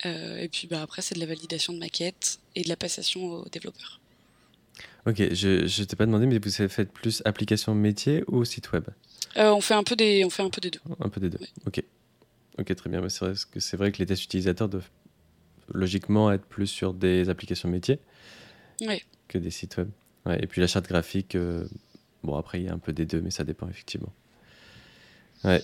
[0.05, 3.49] et puis bah, après, c'est de la validation de maquettes et de la passation aux
[3.49, 3.99] développeurs.
[5.07, 8.71] Ok, je ne t'ai pas demandé, mais vous avez fait plus application métier ou site
[8.71, 8.83] web?
[9.37, 10.79] Euh, on, fait un peu des, on fait un peu des deux.
[10.99, 11.83] Un peu des deux, ok.
[12.59, 13.09] Ok, très bien.
[13.09, 14.89] C'est vrai, que vrai que les tests utilisateurs doivent
[15.73, 17.99] logiquement être plus sur des applications métiers
[19.27, 19.89] que des sites web.
[20.27, 21.67] Ouais, et puis la charte graphique, euh,
[22.23, 24.13] bon après il y a un peu des deux, mais ça dépend effectivement.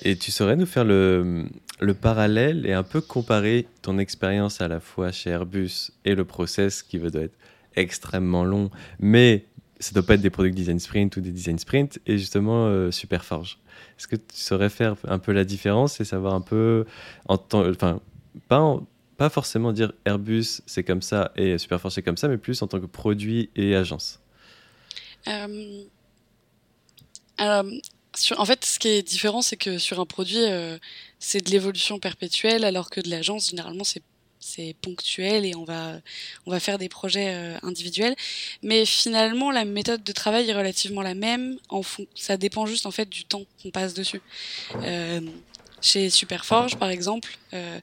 [0.04, 1.46] Et tu saurais nous faire le,
[1.80, 6.24] le, parallèle et un peu comparer ton expérience à la fois chez Airbus et le
[6.24, 7.36] process qui doit être
[7.76, 9.46] extrêmement long, mais
[9.80, 12.92] ça doit pas être des produits design sprint ou des design sprint, et justement euh,
[12.92, 13.58] Superforge.
[13.98, 16.86] Est-ce que tu saurais faire un peu la différence et savoir un peu,
[17.28, 18.00] en enfin,
[18.48, 18.80] pas,
[19.18, 22.68] pas forcément dire Airbus c'est comme ça et Superforge c'est comme ça, mais plus en
[22.68, 24.20] tant que produit et agence?
[25.28, 25.84] Euh,
[27.38, 27.66] alors,
[28.38, 30.78] en fait, ce qui est différent, c'est que sur un produit, euh,
[31.20, 34.04] c'est de l'évolution perpétuelle, alors que de l'agence, généralement, c'est
[34.42, 36.02] c'est ponctuel et on va
[36.46, 38.16] on va faire des projets euh, individuels.
[38.64, 42.86] Mais finalement la méthode de travail est relativement la même en fond ça dépend juste
[42.86, 44.22] en fait du temps qu'on passe dessus.
[44.78, 45.22] Euh,
[45.82, 47.80] chez Superforge par exemple euh,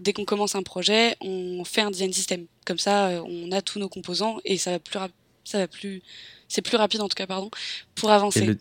[0.00, 3.62] dès qu'on commence un projet on fait un design system comme ça euh, on a
[3.62, 4.98] tous nos composants et ça va plus
[5.44, 6.02] ça va plus
[6.48, 7.50] c'est plus rapide en tout cas pardon
[7.94, 8.56] pour avancer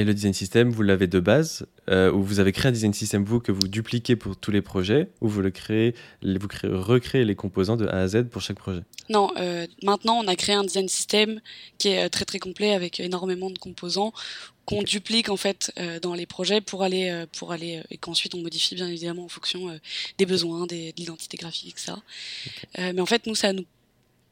[0.00, 2.94] et le design system, vous l'avez de base, euh, ou vous avez créé un design
[2.94, 6.70] system vous que vous dupliquez pour tous les projets, ou vous le créez, vous créez,
[6.72, 8.82] recréez les composants de A à Z pour chaque projet?
[9.10, 11.40] Non, euh, maintenant on a créé un design system
[11.76, 14.12] qui est euh, très très complet avec énormément de composants
[14.64, 18.34] qu'on duplique en fait euh, dans les projets pour aller euh, pour aller et qu'ensuite
[18.34, 19.78] on modifie bien évidemment en fonction
[20.16, 21.98] des besoins, des, de l'identité graphique, etc.
[22.78, 23.66] mais en fait nous ça nous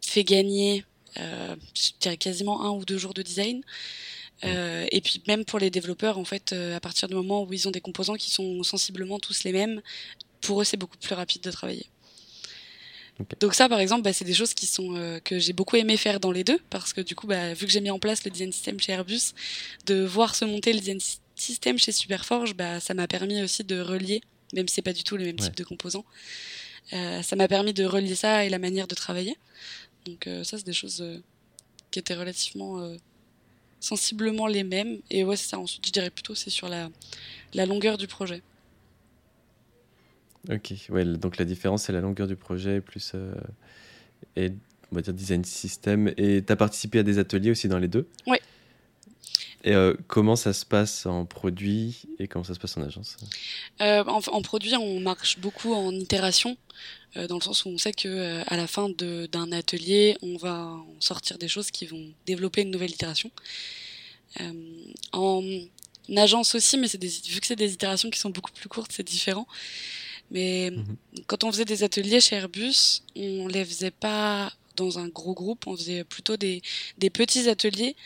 [0.00, 0.84] fait gagner,
[2.00, 3.62] dirais quasiment un ou deux jours de design.
[4.44, 7.52] Euh, et puis même pour les développeurs, en fait, euh, à partir du moment où
[7.52, 9.82] ils ont des composants qui sont sensiblement tous les mêmes,
[10.40, 11.86] pour eux c'est beaucoup plus rapide de travailler.
[13.40, 15.96] Donc ça, par exemple, bah, c'est des choses qui sont euh, que j'ai beaucoup aimé
[15.96, 18.24] faire dans les deux, parce que du coup, bah, vu que j'ai mis en place
[18.24, 19.32] le design system chez Airbus,
[19.86, 21.00] de voir se monter le design
[21.34, 24.20] system chez Superforge, bah, ça m'a permis aussi de relier,
[24.54, 26.04] même si c'est pas du tout le même type de composants,
[26.90, 29.36] ça m'a permis de relier ça et la manière de travailler.
[30.06, 31.04] Donc ça, c'est des choses
[31.90, 32.96] qui étaient relativement
[33.80, 34.98] sensiblement les mêmes.
[35.10, 35.58] Et ouais, c'est ça.
[35.58, 36.90] Ensuite, je dirais plutôt c'est sur la,
[37.54, 38.42] la longueur du projet.
[40.50, 43.12] Ok, ouais, donc la différence, c'est la longueur du projet plus.
[43.14, 43.34] Euh,
[44.36, 44.52] et
[44.90, 46.12] on va dire design system.
[46.16, 48.06] Et tu as participé à des ateliers aussi dans les deux?
[48.26, 48.38] Oui.
[49.64, 53.16] Et euh, comment ça se passe en produit et comment ça se passe en agence?
[53.80, 56.56] Euh, en, en, produit, on marche beaucoup en itération.
[57.16, 60.36] Euh, dans le sens où on sait que euh, à la fin d'un atelier, on
[60.36, 63.30] va sortir des choses qui vont développer une nouvelle itération.
[64.40, 64.52] Euh,
[65.12, 65.42] en
[66.16, 69.06] agence aussi, mais des, vu que c'est des itérations qui sont beaucoup plus courtes, c'est
[69.06, 69.46] différent.
[70.30, 70.96] Mais mhm.
[71.26, 75.66] quand on faisait des ateliers chez Airbus, on les faisait pas dans un gros groupe,
[75.66, 76.60] on faisait plutôt des,
[76.98, 77.96] des petits ateliers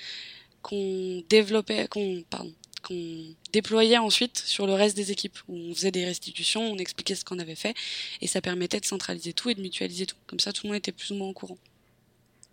[0.63, 2.53] qu'on développait, qu'on pardon,
[2.83, 7.15] qu'on déployait ensuite sur le reste des équipes, où on faisait des restitutions, on expliquait
[7.15, 7.75] ce qu'on avait fait,
[8.21, 10.17] et ça permettait de centraliser tout et de mutualiser tout.
[10.27, 11.59] Comme ça, tout le monde était plus ou moins au courant.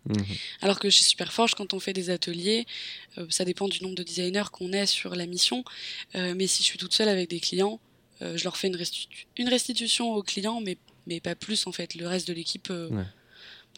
[0.06, 0.24] Mhm.
[0.62, 2.66] Alors que chez Superforge, quand on fait des ateliers,
[3.18, 5.64] euh, ça dépend du nombre de designers qu'on est sur la mission.
[6.14, 7.80] Euh, mais si je suis toute seule avec des clients,
[8.22, 8.78] euh, je leur fais une,
[9.36, 11.94] une, restitution aux clients, mais, mais pas plus en fait.
[11.94, 12.72] Le reste de l'équipe,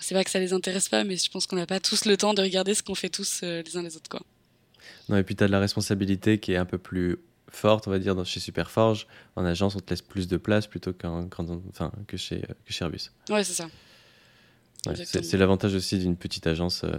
[0.00, 2.16] c'est vrai que ça les intéresse pas, mais je pense qu'on n'a pas tous le
[2.16, 4.08] temps de regarder ce qu'on fait tous les uns les autres.
[4.08, 4.22] Quoi.
[5.08, 7.18] Non, et puis tu as de la responsabilité qui est un peu plus
[7.50, 9.06] forte, on va dire, chez Superforge.
[9.36, 11.28] En agence, on te laisse plus de place plutôt qu'en,
[11.68, 13.10] enfin, que, chez, que chez Airbus.
[13.28, 13.68] Ouais, c'est ça.
[15.04, 16.82] c'est, l'avantage aussi d'une petite agence.
[16.84, 16.90] Euh,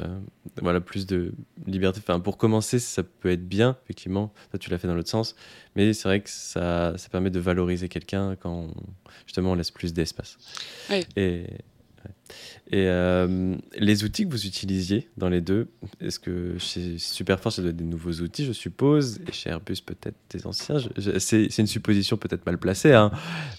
[0.61, 1.33] voilà, plus de
[1.65, 1.99] liberté.
[2.03, 4.33] Enfin, pour commencer, ça peut être bien, effectivement.
[4.51, 5.35] Toi, tu l'as fait dans l'autre sens.
[5.75, 8.67] Mais c'est vrai que ça, ça permet de valoriser quelqu'un quand,
[9.25, 10.37] justement, on laisse plus d'espace.
[10.89, 11.05] Oui.
[11.15, 11.47] Et,
[12.71, 15.67] et euh, les outils que vous utilisiez dans les deux,
[16.01, 19.81] est-ce que chez Superforce, ça doit être des nouveaux outils, je suppose, et chez Airbus,
[19.85, 20.77] peut-être des anciens
[21.19, 23.11] C'est une supposition peut-être mal placée, hein,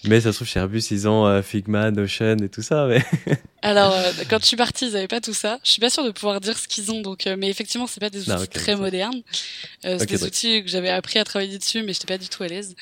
[0.05, 2.87] mais ça se trouve, chez Airbus, ils ont euh, Figma, Notion et tout ça.
[2.87, 3.05] Mais...
[3.61, 5.59] Alors, euh, quand je suis partie, ils n'avaient pas tout ça.
[5.63, 8.09] Je suis pas sûre de pouvoir dire ce qu'ils ont, donc, mais effectivement, c'est pas
[8.09, 9.21] des outils très modernes.
[9.83, 12.43] c'est des outils que j'avais appris à travailler dessus, mais je n'étais pas du tout
[12.43, 12.75] à l'aise.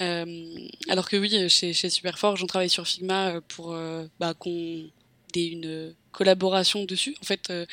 [0.00, 3.76] Alors que oui, chez, chez Superforge, on travaille sur Figma pour
[4.18, 4.84] bah, qu'on
[5.40, 7.16] une collaboration dessus.
[7.20, 7.66] En fait, euh,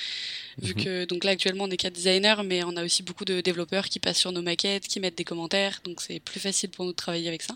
[0.62, 0.84] vu mhm.
[0.84, 3.86] que donc là actuellement on est quatre designers, mais on a aussi beaucoup de développeurs
[3.86, 6.92] qui passent sur nos maquettes, qui mettent des commentaires, donc c'est plus facile pour nous
[6.92, 7.56] de travailler avec ça.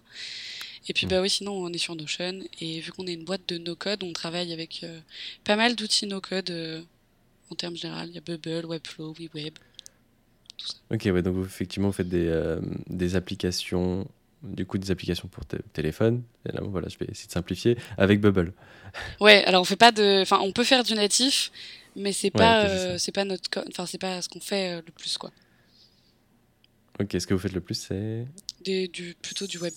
[0.87, 2.41] Et puis, bah oui, sinon, on est sur Notion.
[2.61, 4.99] Et vu qu'on est une boîte de no-code, on travaille avec euh,
[5.43, 6.79] pas mal d'outils no-code euh,
[7.49, 8.05] en termes généraux.
[8.05, 9.55] Il y a Bubble, Webflow, WeWeb.
[10.59, 10.75] Tout ça.
[10.91, 14.07] Ok, ouais, donc effectivement, vous faites des, euh, des applications,
[14.45, 16.23] du coup, des applications pour téléphone.
[16.47, 18.53] Et là, voilà, je vais essayer de simplifier avec Bubble.
[19.19, 20.21] Ouais, alors on fait pas de.
[20.21, 21.51] Enfin, on peut faire du natif,
[21.95, 23.49] mais c'est pas, c'est pas notre.
[23.69, 25.31] Enfin, c'est pas ce qu'on fait le plus, quoi.
[26.99, 28.25] Ok, ce que vous faites le plus, c'est?
[28.63, 29.73] Du, Plutôt du web.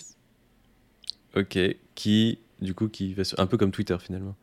[1.36, 1.58] Ok,
[1.94, 4.36] qui, du coup, qui va un peu comme Twitter finalement.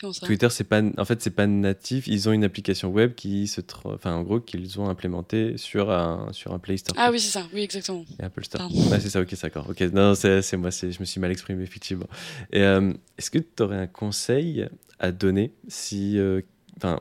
[0.00, 2.06] Comment ça Twitter, c'est pas, en fait, c'est pas natif.
[2.06, 6.28] Ils ont une application web qui se, enfin, en gros, qu'ils ont implémenté sur un,
[6.32, 6.94] sur un Play Store.
[6.98, 7.46] Ah oui, c'est ça.
[7.54, 8.04] Oui, exactement.
[8.20, 8.70] Et Apple Store.
[8.90, 9.20] Ouais, c'est ça.
[9.20, 9.70] Ok, d'accord.
[9.70, 12.08] Ok, non, c'est moi, je me suis mal exprimé effectivement.
[12.52, 16.42] Et euh, est-ce que tu aurais un conseil à donner si, euh,
[16.76, 17.00] enfin,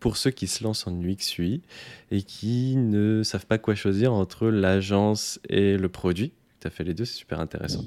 [0.00, 1.62] pour ceux qui se lancent en UX UI
[2.10, 6.32] et qui ne savent pas quoi choisir entre l'agence et le produit?
[6.60, 7.84] Tu as fait les deux, c'est super intéressant.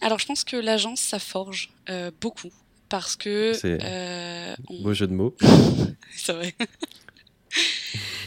[0.00, 2.52] Alors je pense que l'agence, ça forge euh, beaucoup
[2.88, 3.52] parce que...
[3.54, 5.34] C'est euh, beau jeu de mots.
[6.16, 6.54] c'est vrai.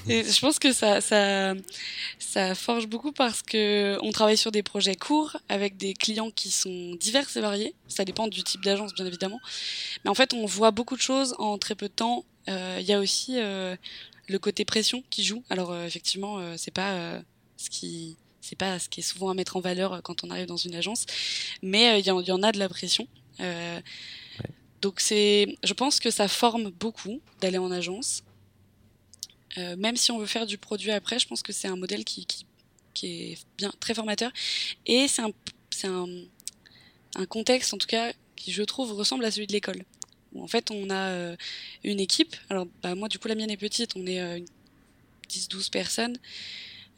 [0.07, 1.53] Et je pense que ça, ça,
[2.17, 6.51] ça forge beaucoup parce que on travaille sur des projets courts avec des clients qui
[6.51, 7.75] sont divers et variés.
[7.88, 9.39] Ça dépend du type d'agence, bien évidemment.
[10.03, 12.25] Mais en fait, on voit beaucoup de choses en très peu de temps.
[12.47, 13.75] Euh, il y a aussi euh,
[14.27, 15.43] le côté pression qui joue.
[15.49, 17.21] Alors euh, effectivement, c'est pas
[17.57, 18.17] ce qui
[18.49, 20.75] c'est pas ce qui est souvent à mettre en valeur quand on arrive dans une
[20.75, 21.05] agence,
[21.62, 23.07] mais il y, y, en a de la pression.
[24.81, 28.23] Donc c'est, je pense que ça forme beaucoup d'aller en agence.
[29.57, 32.05] Euh, même si on veut faire du produit après, je pense que c'est un modèle
[32.05, 32.45] qui, qui,
[32.93, 34.31] qui, est bien très formateur.
[34.85, 35.31] Et c'est un,
[35.83, 36.07] un,
[37.15, 39.83] un, contexte, en tout cas, qui je trouve ressemble à celui de l'école.
[40.33, 41.35] Où en fait on a euh,
[41.83, 42.35] une équipe.
[42.49, 44.39] Alors bah, moi du coup la mienne est petite, on est euh,
[45.27, 46.17] 10-12 personnes.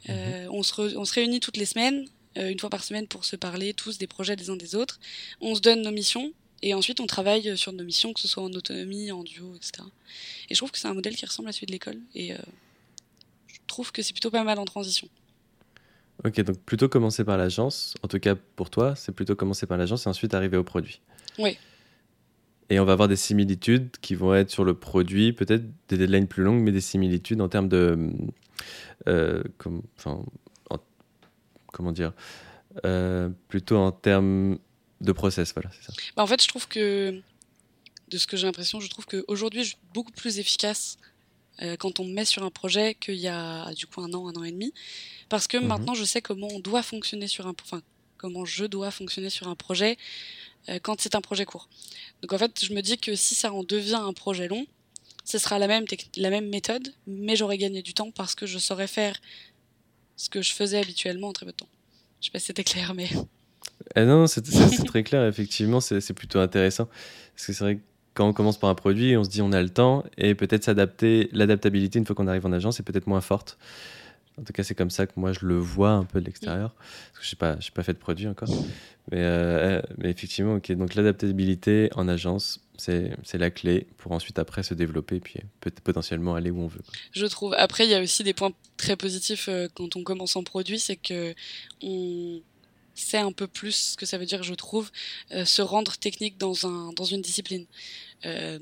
[0.08, 0.50] Euh, mhm.
[0.52, 3.74] on, se on se réunit toutes les semaines, une fois par semaine pour se parler
[3.74, 4.98] tous des projets des uns des autres.
[5.40, 8.42] On se donne nos missions et ensuite, on travaille sur nos missions, que ce soit
[8.42, 9.84] en autonomie, en duo, etc.
[10.48, 11.98] Et je trouve que c'est un modèle qui ressemble à celui de l'école.
[12.14, 12.38] Et euh,
[13.48, 15.08] je trouve que c'est plutôt pas mal en transition.
[16.24, 17.94] Ok, donc plutôt commencer par l'agence.
[18.04, 21.00] En tout cas, pour toi, c'est plutôt commencer par l'agence et ensuite arriver au produit.
[21.38, 21.58] Oui.
[22.70, 26.28] Et on va avoir des similitudes qui vont être sur le produit, peut-être des deadlines
[26.28, 28.08] plus longues, mais des similitudes en termes de.
[29.08, 30.24] Euh, comme, enfin,
[31.72, 32.12] comment dire
[32.84, 34.58] euh, Plutôt en termes
[35.00, 35.92] de process, voilà, c'est ça.
[36.16, 37.20] Bah en fait, je trouve que,
[38.08, 40.98] de ce que j'ai l'impression, je trouve qu'aujourd'hui, je suis beaucoup plus efficace
[41.60, 44.28] euh, quand on me met sur un projet qu'il y a du coup un an,
[44.28, 44.72] un an et demi,
[45.28, 45.66] parce que mhm.
[45.66, 47.82] maintenant, je sais comment on doit fonctionner sur un, enfin,
[48.16, 49.98] comment je dois fonctionner sur un projet
[50.68, 51.68] euh, quand c'est un projet court.
[52.22, 54.66] Donc en fait, je me dis que si ça en devient un projet long,
[55.24, 55.84] ce sera la même,
[56.16, 59.16] la même méthode, mais j'aurais gagné du temps parce que je saurais faire
[60.16, 61.68] ce que je faisais habituellement en très peu de temps.
[62.20, 63.08] Je sais pas si c'était clair, mais.
[63.96, 64.42] Eh non, c'est
[64.84, 66.86] très clair, effectivement, c'est plutôt intéressant.
[67.34, 67.80] Parce que c'est vrai que
[68.14, 70.64] quand on commence par un produit, on se dit on a le temps et peut-être
[70.64, 73.58] s'adapter, l'adaptabilité une fois qu'on arrive en agence est peut-être moins forte.
[74.40, 76.74] En tout cas, c'est comme ça que moi je le vois un peu de l'extérieur.
[77.12, 78.48] Parce que je n'ai pas, pas fait de produit encore.
[79.10, 80.72] Mais, euh, mais effectivement, ok.
[80.72, 85.40] Donc l'adaptabilité en agence, c'est la clé pour ensuite après se développer et puis
[85.84, 86.82] potentiellement aller où on veut.
[87.12, 87.54] Je trouve.
[87.54, 90.78] Après, il y a aussi des points très positifs euh, quand on commence en produit,
[90.78, 91.34] c'est que
[91.82, 92.40] on
[92.94, 94.90] c'est un peu plus ce que ça veut dire, je trouve,
[95.32, 97.66] euh, se rendre technique dans, un, dans une discipline.
[98.26, 98.58] Euh,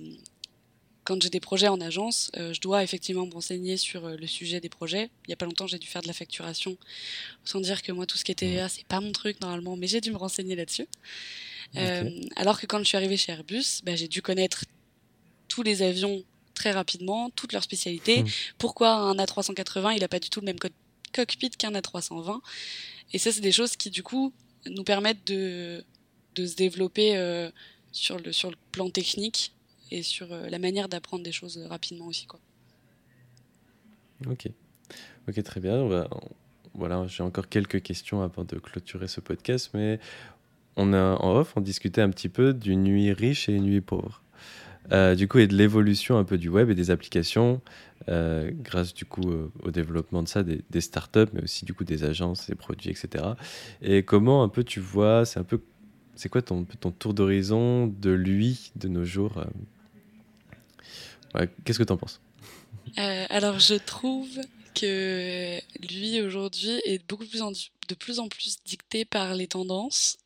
[1.04, 4.60] quand j'ai des projets en agence, euh, je dois effectivement me renseigner sur le sujet
[4.60, 5.10] des projets.
[5.26, 6.76] Il y a pas longtemps, j'ai dû faire de la facturation,
[7.44, 9.86] sans dire que moi, tout ce qui est TVA, c'est pas mon truc normalement, mais
[9.86, 10.86] j'ai dû me renseigner là-dessus.
[12.36, 14.64] alors que quand je suis arrivée chez Airbus, bah, j'ai dû connaître
[15.48, 18.22] tous les avions très rapidement, toutes leurs spécialités.
[18.22, 18.28] Mmh.
[18.58, 20.58] Pourquoi un A380, il n'a pas du tout le même
[21.12, 22.40] cockpit qu'un A320
[23.12, 24.32] et ça, c'est des choses qui, du coup,
[24.66, 25.84] nous permettent de,
[26.34, 27.50] de se développer euh,
[27.92, 29.52] sur, le, sur le plan technique
[29.90, 32.26] et sur euh, la manière d'apprendre des choses rapidement aussi.
[32.26, 32.40] Quoi.
[34.30, 34.48] Ok.
[35.28, 35.86] Ok, très bien.
[35.86, 36.08] Va,
[36.74, 39.98] voilà, j'ai encore quelques questions avant de clôturer ce podcast, mais
[40.76, 43.80] on a en off, on discutait un petit peu d'une nuit riche et une nuit
[43.80, 44.22] pauvre.
[44.92, 47.60] Euh, du coup, et de l'évolution un peu du web et des applications,
[48.08, 49.30] euh, grâce du coup
[49.62, 52.90] au développement de ça, des, des, startups, mais aussi du coup des agences, des produits,
[52.90, 53.24] etc.
[53.82, 55.60] Et comment un peu tu vois, c'est un peu,
[56.14, 59.44] c'est quoi ton, ton tour d'horizon de lui de nos jours
[61.64, 62.20] Qu'est-ce que tu en penses
[62.96, 64.28] Alors, je trouve
[64.74, 67.42] que lui aujourd'hui est beaucoup plus
[67.88, 70.18] de plus en plus dicté par les tendances.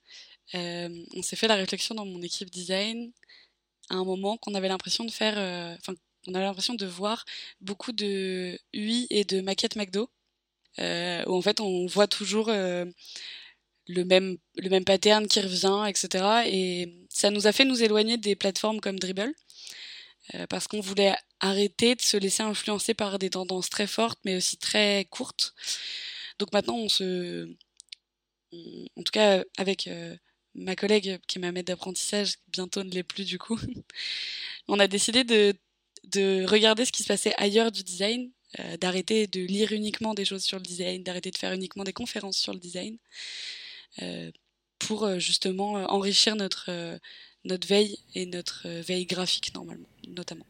[0.52, 3.12] on s'est fait la réflexion dans mon équipe design
[3.90, 5.94] à un moment qu'on avait l'impression de faire, euh, enfin,
[6.26, 7.24] on avait l'impression de voir
[7.61, 10.09] beaucoup de UI et de maquettes McDo
[10.78, 16.44] où en fait on voit toujours le même le même pattern qui revient, etc.
[16.46, 19.34] Et ça nous a fait nous éloigner des plateformes comme Dribble
[20.48, 24.56] parce qu'on voulait arrêter de se laisser influencer par des tendances très fortes mais aussi
[24.56, 25.54] très courtes.
[26.38, 27.48] Donc maintenant on se
[28.52, 29.88] en tout cas avec
[30.54, 33.58] ma collègue qui est ma maître d'apprentissage, bientôt ne l'est plus du coup,
[34.68, 35.54] on a décidé de,
[36.04, 40.24] de regarder ce qui se passait ailleurs du design, euh, d'arrêter de lire uniquement des
[40.24, 42.98] choses sur le design, d'arrêter de faire uniquement des conférences sur le design,
[44.02, 44.30] euh,
[44.78, 46.98] pour euh, justement enrichir notre,
[47.44, 50.46] notre veille et notre veille graphique normalement, notamment.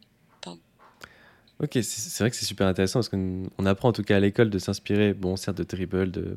[1.60, 4.50] Ok, c'est vrai que c'est super intéressant parce qu'on apprend en tout cas à l'école
[4.50, 6.36] de s'inspirer, bon, certes de Dribble, de,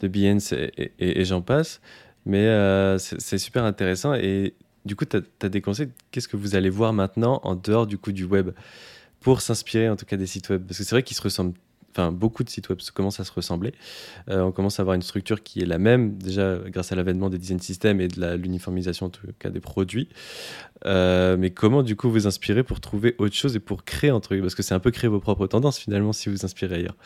[0.00, 1.80] de et j'en passe,
[2.24, 4.14] mais euh, c'est super intéressant.
[4.14, 5.88] Et du coup, tu as, des conseils?
[6.12, 8.50] Qu'est-ce que vous allez voir maintenant en dehors du coup du web
[9.20, 10.64] pour s'inspirer en tout cas des sites web?
[10.64, 11.58] Parce que c'est vrai qu'ils se ressemblent
[11.94, 13.72] enfin beaucoup de sites web commencent à se ressembler.
[14.28, 17.30] Euh, on commence à avoir une structure qui est la même, déjà grâce à l'avènement
[17.30, 20.08] des design systems et de l'uniformisation en tout cas des produits.
[20.86, 24.34] Euh, mais comment du coup vous inspirer pour trouver autre chose et pour créer entre
[24.34, 26.96] eux Parce que c'est un peu créer vos propres tendances finalement si vous inspirez ailleurs.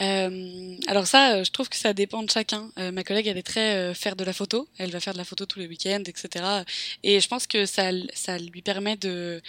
[0.00, 2.70] Euh, alors ça, je trouve que ça dépend de chacun.
[2.76, 4.68] ma collègue, elle est très faire de la photo.
[4.78, 6.44] Elle va faire de la photo tous les week-ends, etc.
[7.02, 9.40] Et je pense que ça, ça lui permet de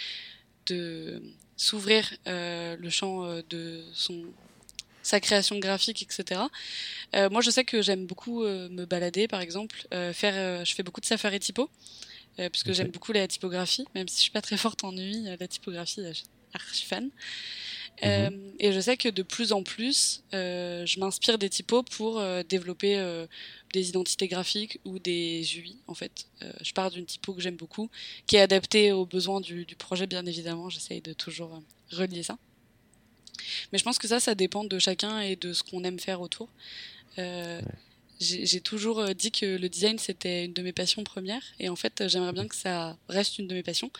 [1.56, 4.22] s'ouvrir le champ de son
[5.02, 6.42] sa création graphique, etc.
[7.14, 10.74] Euh, moi, je sais que j'aime beaucoup euh, me balader, par exemple, euh, faire, je
[10.74, 11.70] fais beaucoup de safari typo,
[12.50, 15.48] puisque j'aime beaucoup la typographie, même si je suis pas très forte en UI, la
[15.48, 17.10] typographie, je suis archi fan.
[18.02, 18.54] Mhm.
[18.58, 22.96] et je sais que de plus en plus, je m'inspire des typos pour développer
[23.74, 25.76] des identités graphiques ou des UI.
[25.86, 26.26] En fait,
[26.62, 27.90] je pars d'une typo que j'aime beaucoup,
[28.26, 30.70] qui est adaptée aux besoins du, du projet, bien évidemment.
[30.70, 32.38] J'essaye de toujours relier ça.
[33.72, 36.20] Mais je pense que ça, ça dépend de chacun et de ce qu'on aime faire
[36.20, 36.48] autour.
[37.18, 37.60] Euh,
[38.20, 41.42] J'ai toujours euh, dit que le design, c'était une de mes passions premières.
[41.58, 43.90] Et en fait, j'aimerais bien que ça reste une de mes passions,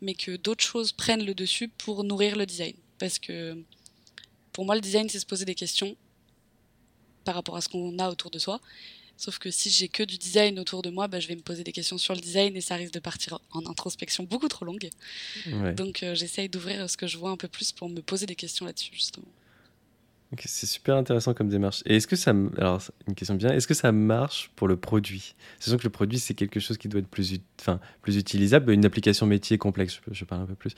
[0.00, 2.74] mais que d'autres choses prennent le dessus pour nourrir le design.
[2.98, 3.56] Parce que
[4.52, 5.96] pour moi, le design, c'est se poser des questions
[7.24, 8.60] par rapport à ce qu'on a autour de soi.
[9.22, 11.62] Sauf que si j'ai que du design autour de moi, bah, je vais me poser
[11.62, 14.90] des questions sur le design et ça risque de partir en introspection beaucoup trop longue.
[15.76, 18.34] Donc euh, j'essaye d'ouvrir ce que je vois un peu plus pour me poser des
[18.34, 19.28] questions là-dessus, justement.
[20.44, 21.84] c'est super intéressant comme démarche.
[21.86, 25.36] Et est-ce que ça, alors une question bien, est-ce que ça marche pour le produit?
[25.60, 28.84] C'est que le produit c'est quelque chose qui doit être plus, enfin, plus utilisable, une
[28.84, 30.00] application métier complexe.
[30.10, 30.74] Je, parle un peu plus.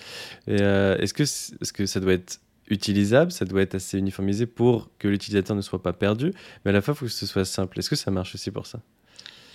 [0.49, 4.91] Euh, est-ce que, est-ce que ça doit être utilisable, ça doit être assez uniformisé pour
[4.99, 6.33] que l'utilisateur ne soit pas perdu,
[6.65, 7.79] mais à la fois, il faut que ce soit simple.
[7.79, 8.81] Est-ce que ça marche aussi pour ça?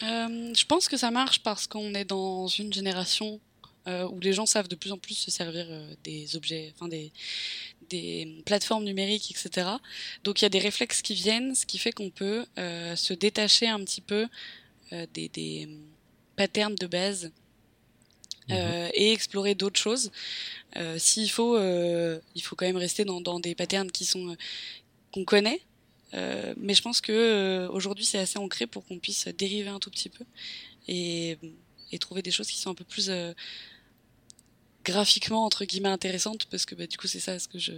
[0.03, 3.39] Euh, Je pense que ça marche parce qu'on est dans une génération
[3.87, 6.87] euh, où les gens savent de plus en plus se servir euh, des objets, enfin
[6.87, 7.11] des,
[7.89, 9.67] des plateformes numériques, etc.
[10.23, 13.67] Donc il y a des réflexes qui viennent, ce qui fait qu'on peut se détacher
[13.67, 14.27] un petit peu
[14.91, 15.67] des, des
[16.35, 17.31] patterns de base
[18.51, 20.11] euh, et explorer d'autres choses.
[20.77, 24.29] Euh, S'il faut, euh, il faut quand même rester dans, dans des patterns qui sont
[24.29, 24.35] euh,
[25.11, 25.61] qu'on connaît.
[26.15, 29.91] Euh, mais je pense que aujourd'hui c'est assez ancré pour qu'on puisse dériver un tout
[29.91, 30.25] petit peu
[30.87, 31.37] et,
[31.91, 33.11] et trouver des choses qui sont un peu plus
[34.83, 36.45] graphiquement entre guillemets intéressantes.
[36.45, 37.73] Parce que bah, du coup c'est ça ce que je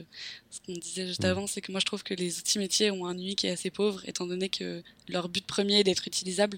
[0.50, 3.06] ce qu'on disait juste avant c'est que moi je trouve que les outils métiers ont
[3.06, 6.58] un UI qui est assez pauvre étant donné que leur but premier est d'être utilisable.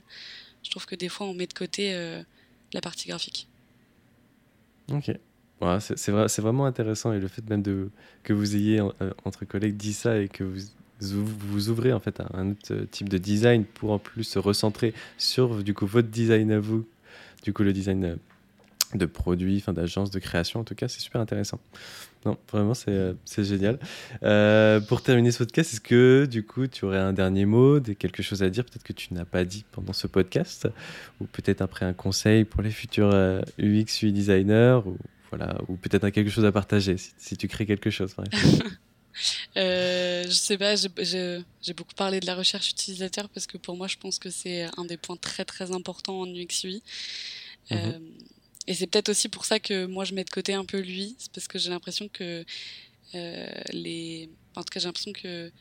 [0.63, 1.91] Je trouve que des fois on met de côté
[2.73, 3.47] la partie graphique
[4.91, 5.11] Ok.
[5.79, 7.89] c'est vrai, vraiment intéressant et le fait même de,
[8.23, 12.19] que vous ayez euh, entre collègues dit ça et que vous vous ouvrez en fait
[12.19, 16.09] à un autre type de design pour en plus se recentrer sur du coup votre
[16.09, 16.85] design à vous,
[17.43, 18.15] du coup le design euh,
[18.95, 21.59] de produits, enfin d'agence de création en tout cas, c'est super intéressant.
[22.25, 23.79] Non, vraiment c'est euh, génial.
[24.87, 28.43] pour terminer ce podcast, est-ce que du coup tu aurais un dernier mot, quelque chose
[28.43, 30.67] à dire peut-être que tu n'as pas dit pendant ce podcast,
[31.19, 33.13] ou peut-être après un conseil pour les futurs
[33.59, 34.97] UX, UI designers, ou
[35.29, 38.15] voilà, ou peut-être quelque chose à partager si, tu crées quelque chose.
[39.57, 43.87] euh, je sais pas, j'ai beaucoup parlé de la recherche utilisateur parce que pour moi,
[43.87, 46.83] je pense que c'est un des points très très importants en UX UI.
[47.71, 47.77] Mhm.
[47.77, 47.99] Euh,
[48.67, 51.15] et c'est peut-être aussi pour ça que moi je mets de côté un peu lui,
[51.19, 52.45] c'est parce que j'ai l'impression que
[53.15, 55.51] euh, les, en tout cas j'ai l'impression que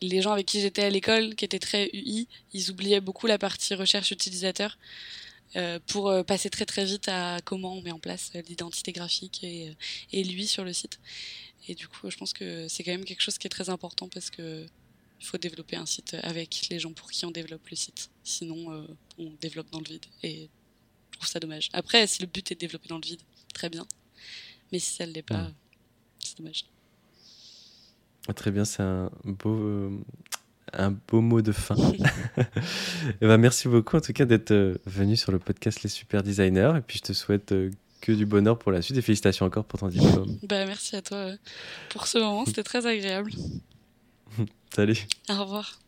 [0.00, 3.38] les gens avec qui j'étais à l'école, qui étaient très UI, ils oubliaient beaucoup la
[3.38, 4.76] partie recherche utilisateur.
[5.56, 8.90] Euh, pour euh, passer très très vite à comment on met en place euh, l'identité
[8.90, 9.76] graphique et,
[10.12, 10.98] et lui sur le site.
[11.68, 14.08] Et du coup, je pense que c'est quand même quelque chose qui est très important
[14.08, 14.66] parce que
[15.20, 18.10] il faut développer un site avec les gens pour qui on développe le site.
[18.24, 18.86] Sinon,
[19.16, 20.04] on développe dans le vide.
[20.22, 20.50] Et
[21.14, 21.68] je trouve ça dommage.
[21.72, 23.20] Après, si le but est de développer dans le vide,
[23.52, 23.86] très bien.
[24.72, 25.52] Mais si ça ne l'est pas,
[26.18, 26.64] c'est dommage.
[28.34, 30.02] Très bien, c'est un beau,
[30.72, 31.76] un beau mot de fin.
[32.36, 36.72] et ben, merci beaucoup en tout cas d'être venu sur le podcast Les Super Designers.
[36.78, 37.54] Et puis je te souhaite
[38.00, 40.36] que du bonheur pour la suite et félicitations encore pour ton diplôme.
[40.42, 41.30] Bah, merci à toi
[41.90, 43.30] pour ce moment, c'était très agréable.
[44.74, 45.06] Salut.
[45.28, 45.78] Au revoir.